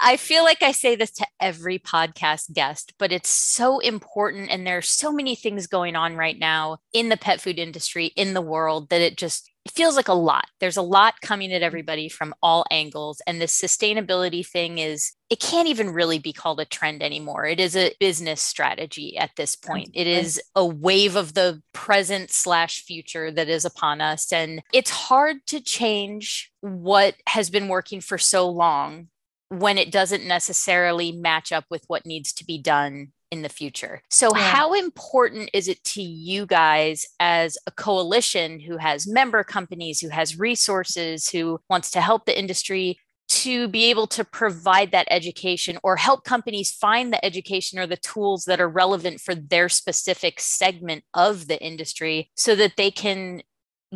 I 0.00 0.16
feel 0.16 0.42
like 0.42 0.62
I 0.62 0.72
say 0.72 0.96
this 0.96 1.10
to 1.12 1.26
every 1.38 1.78
podcast 1.78 2.52
guest, 2.54 2.94
but 2.98 3.12
it's 3.12 3.28
so 3.28 3.78
important. 3.78 4.50
And 4.50 4.66
there 4.66 4.78
are 4.78 4.82
so 4.82 5.12
many 5.12 5.34
things 5.34 5.66
going 5.66 5.96
on 5.96 6.16
right 6.16 6.38
now 6.38 6.78
in 6.94 7.10
the 7.10 7.16
pet 7.18 7.42
food 7.42 7.58
industry, 7.58 8.06
in 8.16 8.32
the 8.32 8.40
world, 8.40 8.88
that 8.88 9.02
it 9.02 9.18
just 9.18 9.50
it 9.66 9.72
feels 9.72 9.96
like 9.96 10.06
a 10.06 10.14
lot. 10.14 10.46
There's 10.60 10.76
a 10.76 10.82
lot 10.82 11.20
coming 11.22 11.50
at 11.50 11.56
mm-hmm. 11.56 11.64
everybody 11.64 12.08
from 12.08 12.36
all 12.40 12.64
angles. 12.70 13.20
And 13.26 13.40
the 13.40 13.46
sustainability 13.46 14.46
thing 14.46 14.78
is, 14.78 15.14
it 15.28 15.40
can't 15.40 15.66
even 15.66 15.90
really 15.90 16.20
be 16.20 16.32
called 16.32 16.60
a 16.60 16.64
trend 16.64 17.02
anymore. 17.02 17.46
It 17.46 17.58
is 17.58 17.74
a 17.74 17.92
business 17.98 18.40
strategy 18.40 19.18
at 19.18 19.32
this 19.36 19.56
point. 19.56 19.90
It 19.92 20.06
is 20.06 20.40
a 20.54 20.64
wave 20.64 21.16
of 21.16 21.34
the 21.34 21.62
present 21.72 22.30
slash 22.30 22.84
future 22.84 23.32
that 23.32 23.48
is 23.48 23.64
upon 23.64 24.00
us. 24.00 24.32
And 24.32 24.62
it's 24.72 24.90
hard 24.90 25.38
to 25.48 25.60
change 25.60 26.52
what 26.60 27.16
has 27.26 27.50
been 27.50 27.66
working 27.66 28.00
for 28.00 28.18
so 28.18 28.48
long 28.48 29.08
when 29.48 29.78
it 29.78 29.90
doesn't 29.90 30.24
necessarily 30.24 31.10
match 31.10 31.50
up 31.50 31.64
with 31.70 31.82
what 31.88 32.06
needs 32.06 32.32
to 32.34 32.44
be 32.44 32.58
done 32.62 33.08
in 33.36 33.42
the 33.42 33.48
future. 33.48 34.02
So, 34.10 34.34
yeah. 34.34 34.42
how 34.42 34.74
important 34.74 35.50
is 35.52 35.68
it 35.68 35.82
to 35.84 36.02
you 36.02 36.46
guys 36.46 37.06
as 37.20 37.58
a 37.66 37.70
coalition 37.70 38.60
who 38.60 38.78
has 38.78 39.06
member 39.06 39.44
companies, 39.44 40.00
who 40.00 40.08
has 40.08 40.38
resources, 40.38 41.28
who 41.28 41.60
wants 41.68 41.90
to 41.92 42.00
help 42.00 42.24
the 42.24 42.38
industry 42.38 42.98
to 43.28 43.68
be 43.68 43.86
able 43.86 44.06
to 44.06 44.24
provide 44.24 44.92
that 44.92 45.08
education 45.10 45.78
or 45.82 45.96
help 45.96 46.24
companies 46.24 46.70
find 46.70 47.12
the 47.12 47.24
education 47.24 47.78
or 47.78 47.86
the 47.86 47.96
tools 47.96 48.44
that 48.44 48.60
are 48.60 48.68
relevant 48.68 49.20
for 49.20 49.34
their 49.34 49.68
specific 49.68 50.40
segment 50.40 51.04
of 51.12 51.48
the 51.48 51.60
industry 51.62 52.30
so 52.36 52.54
that 52.54 52.74
they 52.76 52.90
can 52.90 53.42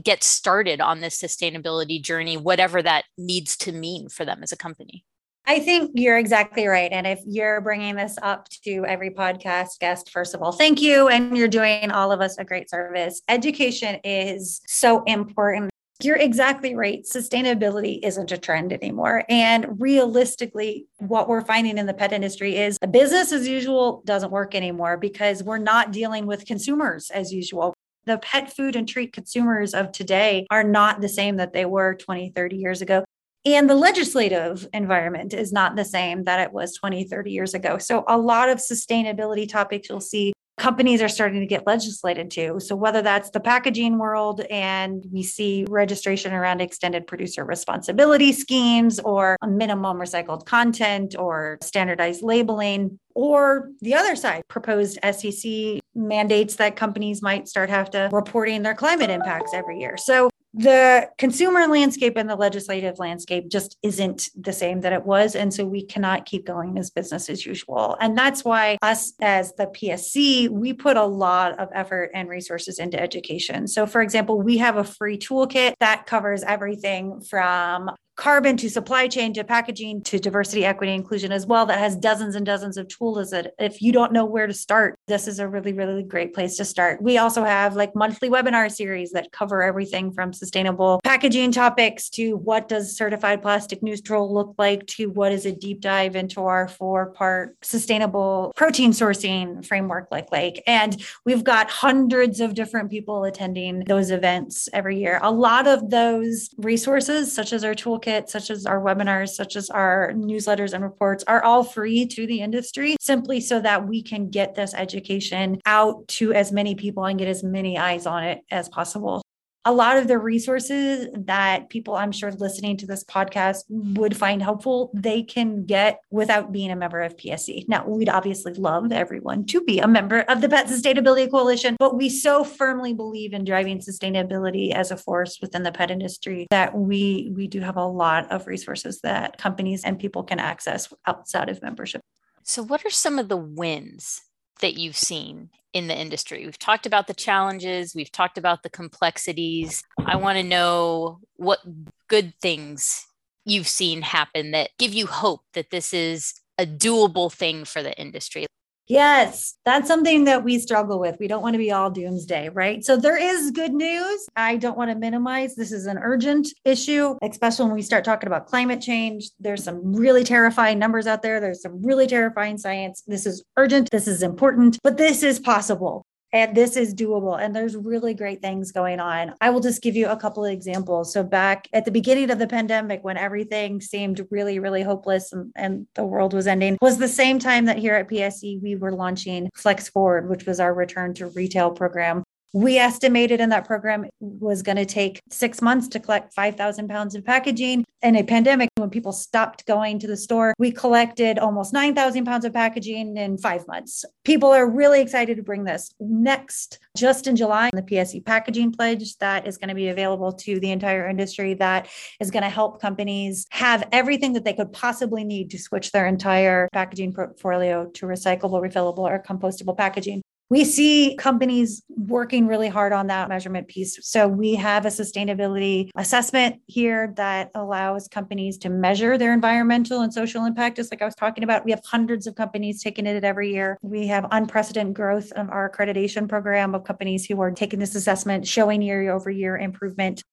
get 0.03 0.23
started 0.23 0.81
on 0.81 1.01
this 1.01 1.21
sustainability 1.21 2.03
journey, 2.03 2.37
whatever 2.37 2.83
that 2.83 3.05
needs 3.17 3.57
to 3.57 3.73
mean 3.73 4.09
for 4.09 4.25
them 4.25 4.43
as 4.43 4.53
a 4.53 4.57
company? 4.57 5.05
I 5.47 5.59
think 5.59 5.93
you're 5.95 6.19
exactly 6.19 6.67
right. 6.67 6.93
And 6.93 7.07
if 7.07 7.21
you're 7.27 7.61
bringing 7.61 7.97
this 7.97 8.17
up 8.23 8.49
to 8.65 8.85
every 8.87 9.11
podcast 9.11 9.79
guest, 9.81 10.11
first 10.11 10.35
of 10.35 10.43
all, 10.43 10.53
thank 10.53 10.81
you. 10.81 11.09
And 11.09 11.37
you're 11.37 11.49
doing 11.49 11.91
all 11.91 12.13
of 12.13 12.21
us 12.21 12.39
a 12.39 12.45
great 12.45 12.71
service. 12.71 13.21
Education 13.29 13.99
is 14.05 14.61
so 14.67 15.03
important. 15.05 15.71
You're 16.03 16.17
exactly 16.17 16.75
right. 16.75 17.05
Sustainability 17.05 18.01
isn't 18.03 18.33
a 18.33 18.39
trend 18.39 18.73
anymore. 18.73 19.25
And 19.29 19.81
realistically, 19.81 20.87
what 20.99 21.29
we're 21.29 21.45
finding 21.45 21.79
in 21.79 21.87
the 21.87 21.95
pet 21.95 22.13
industry 22.13 22.57
is 22.57 22.79
a 22.81 22.87
business 22.87 23.33
as 23.33 23.47
usual 23.47 24.03
doesn't 24.07 24.31
work 24.31 24.55
anymore 24.55 24.97
because 24.97 25.43
we're 25.43 25.59
not 25.59 25.91
dealing 25.91 26.27
with 26.27 26.47
consumers 26.47 27.11
as 27.11 27.33
usual 27.33 27.75
the 28.07 28.19
pet 28.19 28.55
food 28.55 28.77
and 28.77 28.89
treat 28.89 29.13
consumers 29.13 29.75
of 29.75 29.93
today 29.93 30.47
are 30.51 30.65
not 30.65 31.01
the 31.01 31.09
same 31.09 31.37
that 31.37 31.53
they 31.53 31.65
were 31.65 31.95
20, 31.95 32.31
30 32.31 32.57
years 32.57 32.83
ago. 32.83 33.05
And 33.47 33.71
the 33.71 33.75
legislative 33.75 34.69
environment 34.75 35.33
is 35.33 35.53
not 35.53 35.75
the 35.75 35.85
same 35.85 36.25
that 36.25 36.41
it 36.41 36.53
was 36.53 36.75
20, 36.75 37.05
30 37.05 37.31
years 37.31 37.55
ago. 37.55 37.79
So, 37.79 38.05
a 38.07 38.19
lot 38.19 38.51
of 38.51 38.59
sustainability 38.59 39.49
topics 39.49 39.89
you'll 39.89 40.01
see 40.01 40.33
companies 40.59 41.01
are 41.01 41.09
starting 41.09 41.41
to 41.41 41.47
get 41.47 41.67
legislated 41.67 42.31
to. 42.33 42.61
So, 42.61 42.77
whether 42.77 43.01
that's 43.01 43.31
the 43.31 43.41
packaging 43.41 43.99
world 43.99 44.43
and 44.51 45.03
we 45.11 45.23
see 45.23 45.65
registration 45.71 46.35
around 46.35 46.61
extended 46.61 47.07
producer 47.07 47.45
responsibility 47.45 48.33
schemes 48.33 49.01
or 49.01 49.39
minimum 49.47 49.97
recycled 49.97 50.45
content 50.45 51.17
or 51.19 51.59
standardized 51.63 52.23
labeling, 52.23 52.99
or 53.15 53.71
the 53.81 53.95
other 53.95 54.17
side, 54.17 54.43
proposed 54.49 54.99
SEC 55.03 55.81
mandates 55.95 56.57
that 56.57 56.77
companies 56.77 57.23
might 57.23 57.49
start 57.49 57.71
have 57.71 57.91
to 57.91 58.09
reporting 58.13 58.63
their 58.63 58.75
climate 58.75 59.11
impacts 59.11 59.53
every 59.55 59.81
year. 59.81 59.97
So 59.97 60.30
the 60.53 61.09
consumer 61.17 61.67
landscape 61.67 62.17
and 62.17 62.29
the 62.29 62.37
legislative 62.37 62.99
landscape 62.99 63.49
just 63.49 63.77
isn't 63.83 64.31
the 64.37 64.53
same 64.53 64.81
that 64.81 64.93
it 64.93 65.05
was. 65.05 65.37
And 65.37 65.55
so 65.55 65.65
we 65.65 65.85
cannot 65.85 66.27
keep 66.27 66.45
going 66.45 66.77
as 66.77 66.91
business 66.91 67.31
as 67.31 67.47
usual. 67.47 67.97
And 68.01 68.19
that's 68.19 68.45
why 68.45 68.79
us 68.83 69.13
as 69.21 69.55
the 69.55 69.67
PSC, 69.67 70.49
we 70.49 70.73
put 70.73 70.97
a 70.97 71.05
lot 71.05 71.59
of 71.61 71.69
effort 71.73 72.11
and 72.15 72.29
resources 72.29 72.79
into 72.79 73.01
education. 73.01 73.69
So, 73.69 73.87
for 73.87 74.03
example, 74.03 74.41
we 74.41 74.59
have 74.59 74.77
a 74.77 74.85
free 74.85 75.19
toolkit 75.19 75.75
that 75.79 76.07
covers 76.07 76.43
everything 76.43 77.21
from 77.21 77.91
carbon 78.21 78.55
to 78.55 78.69
supply 78.69 79.09
chain 79.09 79.33
to 79.33 79.43
packaging 79.43 80.03
to 80.03 80.19
diversity, 80.19 80.63
equity, 80.63 80.93
inclusion 80.93 81.33
as 81.33 81.47
well 81.47 81.65
that 81.65 81.79
has 81.79 81.97
dozens 81.97 82.37
and 82.37 82.45
dozens 82.45 82.77
of 82.77 82.87
tools 82.87 83.31
that 83.31 83.55
if 83.59 83.81
you 83.81 83.93
don't 83.93 84.13
know 84.13 84.27
where 84.27 84.47
to 84.47 84.53
start, 84.53 84.99
this 85.09 85.27
is 85.27 85.39
a 85.39 85.49
really, 85.49 85.73
really 85.73 86.03
great 86.03 86.35
place 86.35 86.55
to 86.59 86.65
start. 86.67 87.01
We 87.01 87.17
also 87.17 87.43
have 87.43 87.77
like 87.77 87.97
monthly 87.97 88.29
webinar 88.29 88.71
series 88.71 89.13
that 89.13 89.33
cover 89.33 89.63
everything 89.63 90.13
from 90.13 90.35
sustainable 90.35 91.01
packaging 91.03 91.53
topics 91.53 92.11
to 92.11 92.37
what 92.37 92.69
does 92.69 92.95
certified 92.95 93.41
plastic 93.41 93.83
neutral 93.83 94.33
look 94.33 94.55
like 94.59 94.87
to 94.89 95.07
what 95.07 95.33
is 95.33 95.47
a 95.47 95.53
deep 95.53 95.81
dive 95.81 96.15
into 96.15 96.43
our 96.43 96.69
four 96.69 97.13
part 97.13 97.57
sustainable 97.63 98.53
protein 98.55 98.91
sourcing 98.91 99.65
framework 99.65 100.09
like 100.11 100.31
like. 100.31 100.63
And 100.67 101.03
we've 101.25 101.43
got 101.43 101.71
hundreds 101.71 102.41
of 102.41 102.53
different 102.53 102.91
people 102.91 103.25
attending 103.25 103.85
those 103.87 104.11
events 104.11 104.69
every 104.75 105.01
year. 105.01 105.19
A 105.23 105.33
lot 105.33 105.67
of 105.67 105.89
those 105.89 106.51
resources, 106.59 107.33
such 107.33 107.55
as 107.55 107.65
our 107.65 107.75
toolkit, 107.75 108.10
such 108.29 108.51
as 108.51 108.67
our 108.67 108.81
webinars, 108.81 109.31
such 109.31 109.57
as 109.57 109.71
our 109.71 110.13
newsletters 110.13 110.73
and 110.73 110.83
reports, 110.83 111.25
are 111.27 111.43
all 111.43 111.63
free 111.63 112.07
to 112.07 112.27
the 112.27 112.41
industry 112.41 112.97
simply 113.01 113.41
so 113.41 113.61
that 113.61 113.87
we 113.87 114.03
can 114.03 114.29
get 114.31 114.55
this 114.55 114.75
education 114.75 115.61
out 115.67 116.07
to 116.09 116.33
as 116.33 116.53
many 116.53 116.75
people 116.75 117.05
and 117.05 117.19
get 117.19 117.29
as 117.29 117.43
many 117.43 117.79
eyes 117.79 118.07
on 118.07 118.25
it 118.25 118.41
as 118.51 118.69
possible 118.69 119.23
a 119.65 119.73
lot 119.73 119.99
of 119.99 120.09
the 120.09 120.19
resources 120.19 121.09
that 121.15 121.69
people 121.69 121.95
I'm 121.95 122.13
sure 122.13 122.33
listening 122.33 122.79
to 122.79 122.87
this 122.87 123.05
podcast 123.05 123.65
would 123.69 124.17
find 124.17 124.43
helpful, 124.43 124.91
they 124.95 125.23
can 125.23 125.67
get 125.67 126.01
without 126.11 126.51
being 126.51 126.71
a 126.71 126.77
member 126.77 127.03
of 127.03 127.17
PSC. 127.17 127.69
Now, 127.69 127.87
we'd 127.87 128.09
obviously 128.09 128.55
love 128.55 128.91
everyone 128.91 129.45
to 129.47 129.61
be 129.63 129.79
a 129.79 129.87
member 129.87 130.21
of 130.21 130.41
the 130.41 130.49
Pet 130.49 130.67
Sustainability 130.67 131.31
Coalition, 131.31 131.77
but 131.79 131.97
we 131.97 132.09
so 132.09 132.43
firmly 132.43 132.95
believe 132.95 133.35
in 133.35 133.45
driving 133.45 133.81
sustainability 133.81 134.73
as 134.73 134.91
a 134.91 134.97
force 134.97 135.39
within 135.43 135.63
the 135.63 135.73
pet 135.73 135.91
industry 135.91 136.47
that 136.51 136.75
we 136.75 137.31
we 137.35 137.47
do 137.47 137.61
have 137.61 137.77
a 137.77 137.85
lot 137.85 138.31
of 138.33 138.47
resources 138.47 139.01
that 139.03 139.37
companies 139.37 139.85
and 139.85 139.99
people 139.99 140.23
can 140.23 140.39
access 140.39 140.93
outside 141.07 141.49
of 141.49 141.63
membership. 141.63 142.01
So 142.43 142.63
what 142.63 142.85
are 142.87 142.91
some 142.91 143.19
of 143.19 143.29
the 143.29 143.37
wins 143.37 144.23
that 144.61 144.75
you've 144.75 144.97
seen 144.97 145.51
in 145.73 145.87
the 145.87 145.99
industry? 145.99 146.45
We've 146.45 146.59
talked 146.59 146.87
about 146.87 147.07
the 147.07 147.15
challenges, 147.15 147.95
we've 147.95 148.13
talked 148.13 148.39
about 148.39 148.63
the 148.63 148.71
complexities. 148.71 149.83
I 150.05 150.17
want 150.17 150.39
to 150.39 150.43
know 150.43 151.21
what 151.37 151.61
good 152.09 152.35
things 152.41 153.07
you've 153.45 153.69
seen 153.69 154.03
happen 154.03 154.51
that 154.53 154.71
give 154.79 154.93
you 154.93 155.07
hope 155.07 155.43
that 155.55 155.71
this 155.71 155.93
is 155.95 156.35
a 156.59 156.67
doable 156.67 157.33
thing 157.33 157.65
for 157.65 157.83
the 157.83 157.99
industry. 157.99 158.47
Yes, 158.91 159.55
that's 159.65 159.87
something 159.87 160.25
that 160.25 160.43
we 160.43 160.59
struggle 160.59 160.99
with. 160.99 161.17
We 161.21 161.29
don't 161.29 161.43
want 161.43 161.55
to 161.55 161.59
be 161.59 161.71
all 161.71 161.93
doomsday, 161.93 162.49
right? 162.49 162.85
So 162.85 162.97
there 162.97 163.17
is 163.17 163.53
good 163.53 163.73
news. 163.73 164.27
I 164.35 164.57
don't 164.57 164.77
want 164.77 164.91
to 164.91 164.97
minimize 164.97 165.55
this 165.55 165.71
is 165.71 165.87
an 165.87 165.97
urgent 165.97 166.49
issue, 166.65 167.15
especially 167.23 167.67
when 167.67 167.75
we 167.77 167.83
start 167.83 168.05
talking 168.05 168.27
about 168.27 168.49
climate 168.49 168.81
change. 168.81 169.31
There's 169.39 169.63
some 169.63 169.95
really 169.95 170.25
terrifying 170.25 170.81
numbers 170.81 171.07
out 171.07 171.23
there. 171.23 171.39
There's 171.39 171.63
some 171.63 171.81
really 171.85 172.09
terrifying 172.09 172.59
science. 172.59 173.05
This 173.07 173.27
is 173.27 173.45
urgent. 173.57 173.89
This 173.93 174.09
is 174.09 174.25
important, 174.25 174.77
but 174.83 174.97
this 174.97 175.23
is 175.23 175.39
possible 175.39 176.05
and 176.33 176.57
this 176.57 176.77
is 176.77 176.95
doable 176.95 177.41
and 177.41 177.55
there's 177.55 177.77
really 177.77 178.15
great 178.15 178.41
things 178.41 178.73
going 178.73 179.01
on. 179.01 179.35
I 179.41 179.51
will 179.51 179.61
just 179.61 179.83
give 179.83 179.97
you 179.97 180.09
a 180.09 180.17
couple 180.17 180.45
of 180.45 180.53
examples. 180.53 181.13
So 181.13 181.23
back 181.23 181.69
at 181.73 181.85
the 181.85 181.91
beginning 181.91 182.31
of 182.31 182.39
the 182.39 182.47
pandemic 182.47 183.03
when 183.03 183.17
everything 183.17 183.81
seemed 183.81 184.27
really 184.31 184.59
really 184.59 184.83
hopeless 184.83 185.33
and, 185.33 185.53
and 185.57 185.87
the 185.95 186.05
world 186.05 186.35
was 186.35 186.47
ending 186.47 186.79
was 186.81 186.99
the 186.99 187.09
same 187.09 187.39
time 187.39 187.65
that 187.65 187.79
here 187.79 187.95
at 187.95 188.09
psc 188.09 188.63
we 188.63 188.77
were 188.77 188.93
launching 188.93 189.49
flex 189.55 189.89
forward 189.89 190.29
which 190.29 190.47
was 190.47 190.61
our 190.61 190.75
return 190.75 191.15
to 191.15 191.27
retail 191.29 191.71
program 191.71 192.23
we 192.53 192.79
estimated 192.79 193.41
in 193.41 193.49
that 193.51 193.65
program 193.65 194.07
was 194.21 194.63
going 194.63 194.77
to 194.77 194.87
take 194.87 195.21
six 195.31 195.63
months 195.63 195.89
to 195.89 196.01
collect 196.01 196.35
5,000 196.35 196.89
pounds 196.89 197.15
of 197.15 197.25
packaging. 197.25 197.85
In 198.03 198.17
a 198.17 198.25
pandemic, 198.25 198.71
when 198.77 198.91
people 198.91 199.13
stopped 199.13 199.67
going 199.67 199.99
to 199.99 200.07
the 200.07 200.17
store, 200.17 200.55
we 200.59 200.73
collected 200.73 201.39
almost 201.39 201.73
9,000 201.73 202.25
pounds 202.25 202.45
of 202.45 202.53
packaging 202.53 203.17
in 203.17 203.39
five 203.39 203.67
months. 203.69 204.05
People 204.25 204.49
are 204.49 204.69
really 204.69 205.01
excited 205.01 205.37
to 205.37 205.43
bring 205.43 205.65
this. 205.65 205.95
Next, 206.01 206.79
just 206.97 207.27
in 207.27 207.37
July, 207.37 207.71
the 207.73 207.83
PSC 207.83 208.25
packaging 208.25 208.73
pledge 208.73 209.17
that 209.19 209.47
is 209.47 209.59
going 209.59 209.69
to 209.69 209.75
be 209.75 209.89
available 209.89 210.33
to 210.33 210.59
the 210.59 210.71
entire 210.71 211.09
industry 211.09 211.55
that 211.55 211.89
is 212.21 212.31
going 212.31 212.43
to 212.43 212.49
help 212.49 212.81
companies 212.81 213.47
have 213.51 213.87
everything 213.93 214.33
that 214.33 214.45
they 214.45 214.55
could 214.55 214.73
possibly 214.73 215.23
need 215.23 215.51
to 215.51 215.59
switch 215.59 215.93
their 215.93 216.07
entire 216.07 216.69
packaging 216.73 217.13
portfolio 217.13 217.89
to 217.91 218.07
recyclable, 218.07 218.63
refillable, 218.63 218.99
or 218.99 219.23
compostable 219.23 219.77
packaging. 219.77 220.23
We 220.51 220.65
see 220.65 221.15
companies 221.17 221.83
working 221.89 222.49
really 222.49 222.69
hard 222.69 222.93
on 222.93 223.07
that 223.07 223.29
measurement 223.29 223.69
piece. 223.69 223.99
So 224.03 224.27
we 224.27 224.57
have 224.57 224.85
a 224.85 224.89
sustainability 224.89 225.91
assessment 225.95 226.61
here 226.67 227.15
that 227.17 227.51
allows 227.55 228.09
companies 228.09 228.59
to 228.59 228.69
measure 228.69 229.17
their 229.17 229.33
environmental 229.33 230.01
and 230.01 230.13
social 230.13 230.45
impact, 230.45 230.77
just 230.77 230.91
like 230.93 231.03
I 231.03 231.05
was 231.05 231.15
talking 231.15 231.45
about. 231.45 231.65
We 231.65 231.71
have 231.71 231.83
hundreds 231.85 232.27
of 232.27 232.35
companies 232.35 232.83
taking 232.83 233.07
it 233.07 233.23
every 233.23 233.53
year. 233.53 233.79
We 233.81 234.09
have 234.09 234.27
unprecedented 234.33 234.95
growth 234.95 235.31
of 235.33 235.49
our 235.51 235.71
accreditation 235.71 236.29
program 236.29 236.75
of 236.75 236.83
companies 236.83 237.25
who 237.27 237.41
are 237.41 237.53
taking 237.53 237.79
this 237.79 237.95
assessment, 237.95 238.47
showing 238.47 238.83
year 238.83 239.13
over 239.13 239.31
year 239.31 239.57
improvement. 239.57 240.25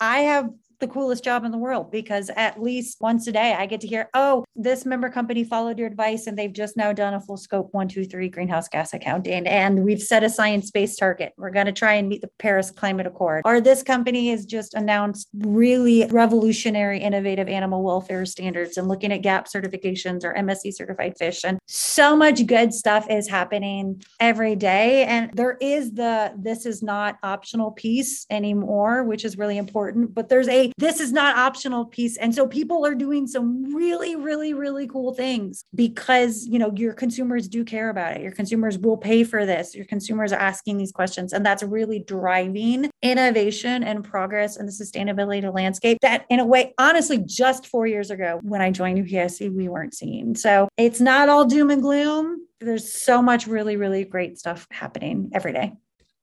I 0.00 0.20
have 0.20 0.48
the 0.78 0.88
coolest 0.88 1.24
job 1.24 1.44
in 1.44 1.52
the 1.52 1.58
world 1.58 1.90
because 1.90 2.30
at 2.36 2.62
least 2.62 2.98
once 3.00 3.26
a 3.26 3.32
day 3.32 3.54
I 3.54 3.66
get 3.66 3.80
to 3.82 3.86
hear, 3.86 4.08
oh, 4.14 4.44
this 4.54 4.84
member 4.84 5.08
company 5.08 5.44
followed 5.44 5.78
your 5.78 5.88
advice 5.88 6.26
and 6.26 6.38
they've 6.38 6.52
just 6.52 6.76
now 6.76 6.92
done 6.92 7.14
a 7.14 7.20
full 7.20 7.36
scope 7.36 7.68
one, 7.72 7.88
two, 7.88 8.04
three 8.04 8.28
greenhouse 8.28 8.68
gas 8.68 8.92
accounting. 8.92 9.46
And 9.46 9.84
we've 9.84 10.02
set 10.02 10.24
a 10.24 10.30
science 10.30 10.70
based 10.70 10.98
target. 10.98 11.32
We're 11.36 11.50
going 11.50 11.66
to 11.66 11.72
try 11.72 11.94
and 11.94 12.08
meet 12.08 12.20
the 12.20 12.30
Paris 12.38 12.70
Climate 12.70 13.06
Accord. 13.06 13.42
Or 13.44 13.60
this 13.60 13.82
company 13.82 14.30
has 14.30 14.44
just 14.44 14.74
announced 14.74 15.28
really 15.34 16.06
revolutionary, 16.06 17.00
innovative 17.00 17.48
animal 17.48 17.82
welfare 17.82 18.26
standards 18.26 18.76
and 18.76 18.88
looking 18.88 19.12
at 19.12 19.22
GAP 19.22 19.46
certifications 19.48 20.24
or 20.24 20.34
MSC 20.34 20.74
certified 20.74 21.16
fish. 21.18 21.44
And 21.44 21.58
so 21.66 22.16
much 22.16 22.46
good 22.46 22.72
stuff 22.74 23.06
is 23.10 23.28
happening 23.28 24.02
every 24.20 24.56
day. 24.56 25.04
And 25.04 25.30
there 25.32 25.56
is 25.60 25.92
the 25.92 26.34
this 26.36 26.66
is 26.66 26.82
not 26.82 27.16
optional 27.22 27.72
piece 27.72 28.26
anymore, 28.30 29.04
which 29.04 29.24
is 29.24 29.38
really 29.38 29.58
important. 29.58 30.14
But 30.14 30.28
there's 30.28 30.48
a 30.48 30.65
this 30.78 31.00
is 31.00 31.12
not 31.12 31.36
optional 31.36 31.84
piece. 31.86 32.16
And 32.16 32.34
so 32.34 32.46
people 32.46 32.84
are 32.86 32.94
doing 32.94 33.26
some 33.26 33.74
really, 33.74 34.16
really, 34.16 34.54
really 34.54 34.86
cool 34.86 35.14
things 35.14 35.64
because, 35.74 36.46
you 36.46 36.58
know, 36.58 36.72
your 36.74 36.92
consumers 36.92 37.48
do 37.48 37.64
care 37.64 37.90
about 37.90 38.16
it. 38.16 38.22
Your 38.22 38.32
consumers 38.32 38.78
will 38.78 38.96
pay 38.96 39.24
for 39.24 39.46
this. 39.46 39.74
Your 39.74 39.84
consumers 39.86 40.32
are 40.32 40.40
asking 40.40 40.78
these 40.78 40.92
questions. 40.92 41.32
And 41.32 41.44
that's 41.44 41.62
really 41.62 42.00
driving 42.00 42.90
innovation 43.02 43.82
and 43.82 44.04
progress 44.04 44.56
in 44.56 44.66
the 44.66 44.72
sustainability 44.72 45.52
landscape 45.52 45.98
that, 46.02 46.24
in 46.30 46.40
a 46.40 46.44
way, 46.44 46.74
honestly, 46.78 47.18
just 47.18 47.66
four 47.66 47.86
years 47.86 48.10
ago 48.10 48.40
when 48.42 48.60
I 48.60 48.70
joined 48.70 49.04
UPSC, 49.06 49.52
we 49.54 49.68
weren't 49.68 49.94
seeing. 49.94 50.34
So 50.34 50.68
it's 50.76 51.00
not 51.00 51.28
all 51.28 51.44
doom 51.44 51.70
and 51.70 51.82
gloom. 51.82 52.46
There's 52.60 52.92
so 52.92 53.20
much 53.20 53.46
really, 53.46 53.76
really 53.76 54.04
great 54.04 54.38
stuff 54.38 54.66
happening 54.70 55.30
every 55.34 55.52
day. 55.52 55.74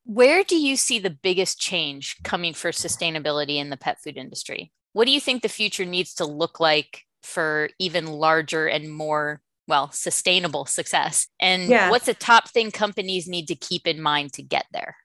Where 0.05 0.43
do 0.43 0.57
you 0.57 0.75
see 0.75 0.99
the 0.99 1.09
biggest 1.09 1.59
change 1.59 2.17
coming 2.23 2.53
for 2.53 2.71
sustainability 2.71 3.55
in 3.55 3.69
the 3.69 3.77
pet 3.77 4.01
food 4.03 4.17
industry? 4.17 4.71
What 4.91 5.05
do 5.05 5.11
you 5.11 5.19
think 5.19 5.41
the 5.41 5.49
future 5.49 5.85
needs 5.85 6.13
to 6.15 6.25
look 6.25 6.59
like 6.59 7.03
for 7.21 7.69
even 7.79 8.07
larger 8.07 8.67
and 8.67 8.93
more, 8.93 9.41
well, 9.67 9.91
sustainable 9.91 10.65
success? 10.65 11.27
And 11.39 11.69
yeah. 11.69 11.89
what's 11.89 12.05
the 12.05 12.13
top 12.13 12.49
thing 12.49 12.69
companies 12.69 13.27
need 13.27 13.47
to 13.47 13.55
keep 13.55 13.87
in 13.87 14.01
mind 14.01 14.33
to 14.33 14.43
get 14.43 14.65
there? 14.71 14.97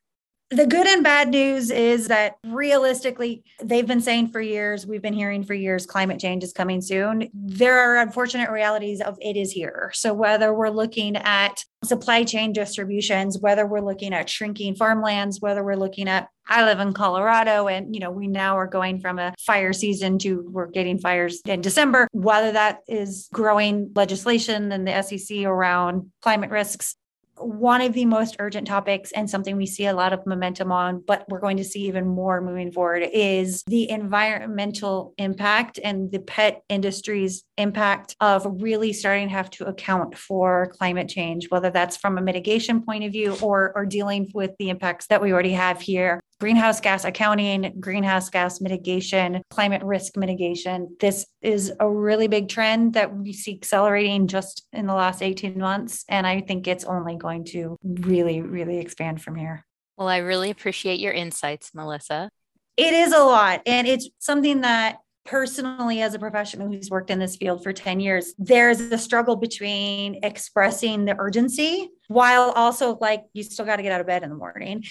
The 0.51 0.67
good 0.67 0.87
and 0.87 1.05
bad 1.05 1.29
news 1.29 1.71
is 1.71 2.09
that 2.09 2.37
realistically, 2.43 3.43
they've 3.63 3.87
been 3.87 4.01
saying 4.01 4.29
for 4.29 4.41
years, 4.41 4.87
we've 4.87 5.03
been 5.03 5.13
hearing 5.13 5.45
for 5.45 5.53
years, 5.53 5.85
climate 5.85 6.19
change 6.19 6.43
is 6.43 6.55
coming 6.55 6.81
soon. 6.81 7.29
There 7.35 7.79
are 7.79 7.99
unfortunate 7.99 8.51
realities 8.51 9.03
of 9.03 9.19
it 9.21 9.37
is 9.37 9.53
here. 9.53 9.91
So, 9.93 10.15
whether 10.15 10.55
we're 10.55 10.71
looking 10.71 11.17
at 11.17 11.63
supply 11.85 12.25
chain 12.25 12.55
distributions, 12.55 13.39
whether 13.39 13.67
we're 13.67 13.83
looking 13.83 14.15
at 14.15 14.31
shrinking 14.31 14.77
farmlands, 14.77 15.39
whether 15.39 15.63
we're 15.63 15.77
looking 15.77 16.09
at 16.09 16.29
I 16.51 16.65
live 16.65 16.81
in 16.81 16.95
Colorado 16.95 17.69
and 17.69 17.95
you 17.95 18.01
know 18.01 18.11
we 18.11 18.27
now 18.27 18.57
are 18.57 18.67
going 18.67 19.01
from 19.01 19.19
a 19.19 19.35
fire 19.39 19.75
season 19.75 20.19
to 20.21 20.49
we're 20.49 20.67
getting 20.67 20.99
fires 20.99 21.43
in 21.45 21.61
December 21.61 22.09
whether 22.13 22.53
that 22.53 22.79
is 22.89 23.29
growing 23.35 23.93
legislation 23.95 24.73
and 24.73 24.89
the 24.89 25.03
SEC 25.03 25.45
around 25.45 26.11
climate 26.23 26.51
risks 26.51 26.97
one 27.41 27.81
of 27.81 27.93
the 27.93 28.05
most 28.05 28.37
urgent 28.39 28.67
topics 28.67 29.13
and 29.13 29.29
something 29.29 29.57
we 29.57 29.67
see 29.67 29.87
a 29.87 29.95
lot 29.95 30.13
of 30.13 30.27
momentum 30.27 30.73
on, 30.73 31.03
but 31.07 31.25
we're 31.29 31.41
going 31.41 31.57
to 31.57 31.65
see 31.65 31.87
even 31.87 32.07
more 32.07 32.41
moving 32.41 32.73
forward 32.73 33.03
is 33.13 33.63
the 33.67 33.91
environmental 33.91 35.15
impact 35.19 35.79
and 35.83 36.11
the 36.13 36.21
pet 36.21 36.63
industry's 36.69 37.45
impact 37.57 38.17
of 38.21 38.47
really 38.61 38.93
starting 38.93 39.29
to 39.29 39.35
have 39.35 39.51
to 39.51 39.67
account 39.67 40.17
for 40.17 40.73
climate 40.79 41.09
change, 41.09 41.51
whether 41.51 41.71
that's 41.71 41.97
from 41.97 42.19
a 42.19 42.23
mitigation 42.23 42.83
point 42.83 43.05
of 43.05 43.13
view 43.13 43.37
or, 43.43 43.73
or 43.75 43.87
dealing 43.87 44.31
with 44.35 44.53
the 44.59 44.71
impacts 44.71 45.07
that 45.07 45.23
we 45.23 45.33
already 45.33 45.53
have 45.53 45.81
here 45.81 46.21
greenhouse 46.41 46.81
gas 46.81 47.05
accounting, 47.05 47.75
greenhouse 47.81 48.31
gas 48.31 48.61
mitigation, 48.61 49.43
climate 49.51 49.83
risk 49.83 50.17
mitigation. 50.17 50.97
This 51.01 51.27
is 51.43 51.73
a 51.81 51.89
really 51.89 52.29
big 52.29 52.49
trend 52.49 52.95
that 52.95 53.15
we 53.15 53.33
see 53.33 53.55
accelerating 53.55 54.29
just 54.29 54.67
in 54.73 54.87
the 54.87 54.95
last 54.95 55.23
18 55.23 55.59
months. 55.59 56.05
And 56.09 56.27
I 56.27 56.41
think 56.41 56.69
it's 56.69 56.85
only 56.85 57.17
going 57.17 57.45
to 57.47 57.77
really, 57.83 58.41
really 58.41 58.79
expand 58.79 59.21
from 59.21 59.35
here. 59.35 59.65
Well, 59.97 60.09
I 60.09 60.19
really 60.19 60.51
appreciate 60.51 61.01
your 61.01 61.13
insights, 61.13 61.75
Melissa. 61.75 62.31
It 62.77 62.95
is 62.95 63.13
a 63.13 63.19
lot. 63.19 63.63
And 63.67 63.89
it's 63.89 64.09
something 64.21 64.61
that 64.61 64.99
personally 65.25 66.01
as 66.01 66.15
a 66.15 66.19
professional 66.19 66.69
who's 66.69 66.89
worked 66.89 67.11
in 67.11 67.19
this 67.19 67.37
field 67.37 67.63
for 67.63 67.71
10 67.71 68.01
years 68.01 68.33
there's 68.39 68.81
a 68.81 68.97
struggle 68.97 69.37
between 69.37 70.19
expressing 70.25 71.05
the 71.05 71.15
urgency 71.19 71.91
while 72.07 72.51
also 72.53 72.97
like 73.03 73.25
you 73.35 73.43
still 73.43 73.67
got 73.67 73.77
to 73.77 73.83
get 73.83 73.93
out 73.93 74.01
of 74.01 74.07
bed 74.07 74.23
in 74.23 74.31
the 74.31 74.35
morning 74.35 74.83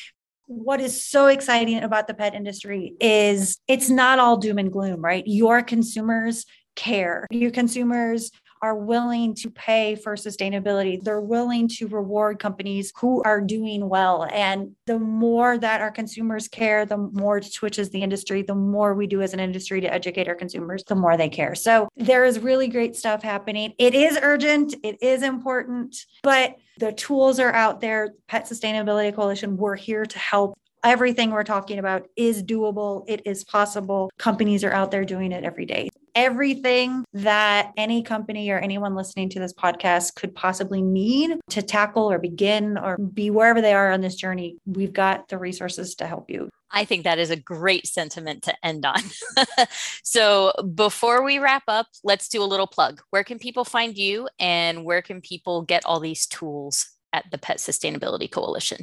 what 0.48 0.80
is 0.82 1.06
so 1.06 1.28
exciting 1.28 1.84
about 1.84 2.08
the 2.08 2.14
pet 2.14 2.34
industry 2.34 2.94
is 3.00 3.60
it's 3.68 3.90
not 3.90 4.18
all 4.18 4.38
doom 4.38 4.58
and 4.58 4.72
gloom, 4.72 5.04
right? 5.04 5.24
Your 5.28 5.62
consumers 5.62 6.46
care. 6.76 7.28
Your 7.30 7.52
consumers 7.52 8.32
are 8.62 8.76
willing 8.76 9.36
to 9.36 9.50
pay 9.52 9.96
for 9.96 10.16
sustainability. 10.16 11.02
They're 11.02 11.22
willing 11.22 11.68
to 11.68 11.88
reward 11.88 12.40
companies 12.40 12.92
who 12.98 13.22
are 13.24 13.42
doing 13.42 13.88
well. 13.88 14.28
And 14.32 14.72
the 14.86 14.98
more 14.98 15.58
that 15.58 15.82
our 15.82 15.92
consumers 15.92 16.48
care, 16.48 16.86
the 16.86 16.98
more 16.98 17.38
it 17.38 17.46
switches 17.46 17.90
the 17.90 18.02
industry, 18.02 18.42
the 18.42 18.56
more 18.56 18.94
we 18.94 19.06
do 19.06 19.22
as 19.22 19.34
an 19.34 19.40
industry 19.40 19.82
to 19.82 19.94
educate 19.94 20.28
our 20.28 20.36
consumers, 20.36 20.84
the 20.86 20.96
more 20.96 21.18
they 21.18 21.30
care. 21.30 21.56
So 21.56 21.88
there 21.96 22.26
is 22.26 22.40
really 22.40 22.68
great 22.68 22.96
stuff 22.96 23.22
happening. 23.22 23.74
It 23.78 23.94
is 23.94 24.18
urgent, 24.22 24.76
it 24.84 24.98
is 25.02 25.22
important, 25.22 25.96
but 26.24 26.56
the 26.80 26.92
tools 26.92 27.40
are 27.40 27.54
out 27.54 27.82
there. 27.82 28.13
Pet 28.28 28.46
Sustainability 28.46 29.13
Coalition, 29.13 29.58
we're 29.58 29.76
here 29.76 30.06
to 30.06 30.20
help 30.20 30.58
everything 30.88 31.32
we're 31.32 31.43
talking 31.43 31.80
about 31.80 32.08
is 32.15 32.41
doable. 32.41 33.04
It 33.08 33.21
is 33.26 33.43
possible. 33.43 34.10
Companies 34.17 34.63
are 34.63 34.71
out 34.71 34.91
there 34.91 35.06
doing 35.06 35.32
it 35.32 35.43
every 35.43 35.65
day 35.65 35.89
everything 36.17 37.06
that 37.13 37.71
any 37.78 38.02
company 38.02 38.50
or 38.50 38.58
anyone 38.58 38.95
listening 38.95 39.30
to 39.30 39.39
this 39.39 39.54
podcast 39.54 40.15
could 40.15 40.34
possibly 40.34 40.82
need 40.82 41.38
to 41.52 41.62
tackle 41.62 42.12
or 42.12 42.17
begin 42.17 42.76
or 42.76 42.97
be 42.97 43.30
wherever 43.30 43.62
they 43.62 43.71
are 43.71 43.91
on 43.91 44.02
this 44.02 44.15
journey. 44.15 44.58
We've 44.65 44.91
got 44.91 45.30
the 45.30 45.38
resources 45.38 45.93
to 45.95 46.08
help 46.08 46.32
you. 46.32 46.50
I 46.71 46.86
think 46.86 47.04
that 47.04 47.19
is 47.19 47.30
a 47.30 47.36
great 47.36 47.86
sentiment 47.86 48.41
to 48.43 48.65
end 48.65 48.84
on. 48.84 49.00
so, 50.04 50.54
before 50.73 51.23
we 51.23 51.38
wrap 51.38 51.63
up, 51.67 51.86
let's 52.04 52.28
do 52.28 52.41
a 52.41 52.45
little 52.45 52.67
plug. 52.67 53.00
Where 53.12 53.23
can 53.23 53.38
people 53.38 53.63
find 53.63 53.95
you 53.95 54.28
and 54.39 54.84
where 54.84 55.04
can 55.04 55.21
people 55.21 55.62
get 55.62 55.86
all 55.86 56.00
these 56.00 56.26
tools 56.26 56.89
at 57.13 57.26
the 57.30 57.38
Pet 57.38 57.58
Sustainability 57.58 58.30
Coalition? 58.30 58.80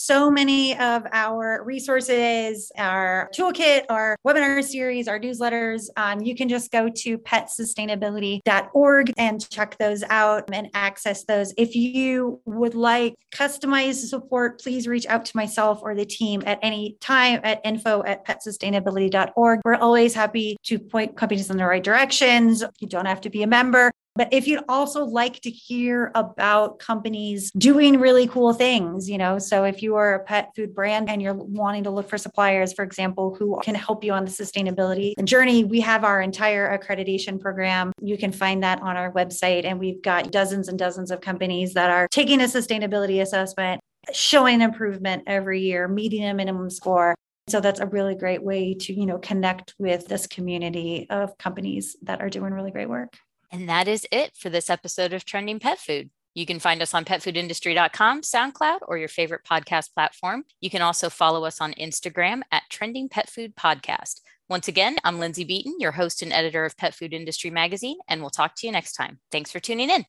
So 0.00 0.30
many 0.30 0.76
of 0.78 1.06
our 1.12 1.62
resources, 1.64 2.70
our 2.76 3.30
toolkit, 3.34 3.84
our 3.88 4.16
webinar 4.26 4.62
series, 4.62 5.08
our 5.08 5.18
newsletters. 5.18 5.88
Um, 5.96 6.20
you 6.20 6.34
can 6.34 6.48
just 6.48 6.70
go 6.70 6.88
to 6.88 7.18
petsustainability.org 7.18 9.12
and 9.16 9.50
check 9.50 9.76
those 9.78 10.02
out 10.04 10.50
and 10.52 10.68
access 10.74 11.24
those. 11.24 11.52
If 11.56 11.74
you 11.74 12.40
would 12.44 12.74
like 12.74 13.14
customized 13.32 14.06
support, 14.06 14.60
please 14.60 14.86
reach 14.86 15.06
out 15.06 15.24
to 15.26 15.36
myself 15.36 15.80
or 15.82 15.94
the 15.94 16.06
team 16.06 16.42
at 16.46 16.58
any 16.62 16.96
time 17.00 17.40
at 17.44 17.60
info 17.64 18.02
at 18.04 18.26
petsustainability.org. 18.26 19.60
We're 19.64 19.74
always 19.74 20.14
happy 20.14 20.56
to 20.64 20.78
point 20.78 21.16
companies 21.16 21.50
in 21.50 21.56
the 21.56 21.66
right 21.66 21.82
directions. 21.82 22.62
You 22.80 22.88
don't 22.88 23.06
have 23.06 23.20
to 23.22 23.30
be 23.30 23.42
a 23.42 23.46
member. 23.46 23.90
But 24.16 24.28
if 24.32 24.46
you'd 24.46 24.62
also 24.68 25.04
like 25.04 25.40
to 25.40 25.50
hear 25.50 26.12
about 26.14 26.78
companies 26.78 27.50
doing 27.58 27.98
really 27.98 28.28
cool 28.28 28.52
things, 28.52 29.10
you 29.10 29.18
know, 29.18 29.40
so 29.40 29.64
if 29.64 29.82
you 29.82 29.96
are 29.96 30.14
a 30.14 30.24
pet 30.24 30.50
food 30.54 30.72
brand 30.72 31.10
and 31.10 31.20
you're 31.20 31.34
wanting 31.34 31.82
to 31.84 31.90
look 31.90 32.08
for 32.08 32.16
suppliers, 32.16 32.72
for 32.72 32.84
example, 32.84 33.34
who 33.34 33.60
can 33.64 33.74
help 33.74 34.04
you 34.04 34.12
on 34.12 34.24
the 34.24 34.30
sustainability 34.30 35.14
journey, 35.24 35.64
we 35.64 35.80
have 35.80 36.04
our 36.04 36.20
entire 36.20 36.78
accreditation 36.78 37.40
program. 37.40 37.90
You 38.00 38.16
can 38.16 38.30
find 38.30 38.62
that 38.62 38.80
on 38.82 38.96
our 38.96 39.10
website. 39.12 39.64
And 39.64 39.80
we've 39.80 40.00
got 40.00 40.30
dozens 40.30 40.68
and 40.68 40.78
dozens 40.78 41.10
of 41.10 41.20
companies 41.20 41.74
that 41.74 41.90
are 41.90 42.06
taking 42.12 42.40
a 42.40 42.44
sustainability 42.44 43.20
assessment, 43.20 43.80
showing 44.12 44.60
improvement 44.60 45.24
every 45.26 45.60
year, 45.62 45.88
meeting 45.88 46.24
a 46.24 46.34
minimum 46.34 46.70
score. 46.70 47.16
So 47.48 47.60
that's 47.60 47.80
a 47.80 47.86
really 47.86 48.14
great 48.14 48.44
way 48.44 48.74
to, 48.74 48.92
you 48.94 49.06
know, 49.06 49.18
connect 49.18 49.74
with 49.78 50.06
this 50.06 50.28
community 50.28 51.08
of 51.10 51.36
companies 51.36 51.96
that 52.02 52.20
are 52.20 52.30
doing 52.30 52.52
really 52.52 52.70
great 52.70 52.88
work. 52.88 53.16
And 53.54 53.68
that 53.68 53.86
is 53.86 54.04
it 54.10 54.36
for 54.36 54.50
this 54.50 54.68
episode 54.68 55.12
of 55.12 55.24
Trending 55.24 55.60
Pet 55.60 55.78
Food. 55.78 56.10
You 56.34 56.44
can 56.44 56.58
find 56.58 56.82
us 56.82 56.92
on 56.92 57.04
petfoodindustry.com, 57.04 58.22
SoundCloud, 58.22 58.78
or 58.88 58.98
your 58.98 59.06
favorite 59.06 59.42
podcast 59.48 59.94
platform. 59.94 60.42
You 60.60 60.70
can 60.70 60.82
also 60.82 61.08
follow 61.08 61.44
us 61.44 61.60
on 61.60 61.72
Instagram 61.74 62.40
at 62.50 62.64
Trending 62.68 63.08
Pet 63.08 63.30
Food 63.30 63.54
Podcast. 63.54 64.22
Once 64.48 64.66
again, 64.66 64.96
I'm 65.04 65.20
Lindsay 65.20 65.44
Beaton, 65.44 65.76
your 65.78 65.92
host 65.92 66.20
and 66.20 66.32
editor 66.32 66.64
of 66.64 66.76
Pet 66.76 66.96
Food 66.96 67.14
Industry 67.14 67.50
Magazine, 67.50 67.98
and 68.08 68.20
we'll 68.20 68.30
talk 68.30 68.56
to 68.56 68.66
you 68.66 68.72
next 68.72 68.94
time. 68.94 69.20
Thanks 69.30 69.52
for 69.52 69.60
tuning 69.60 69.88
in. 69.88 70.04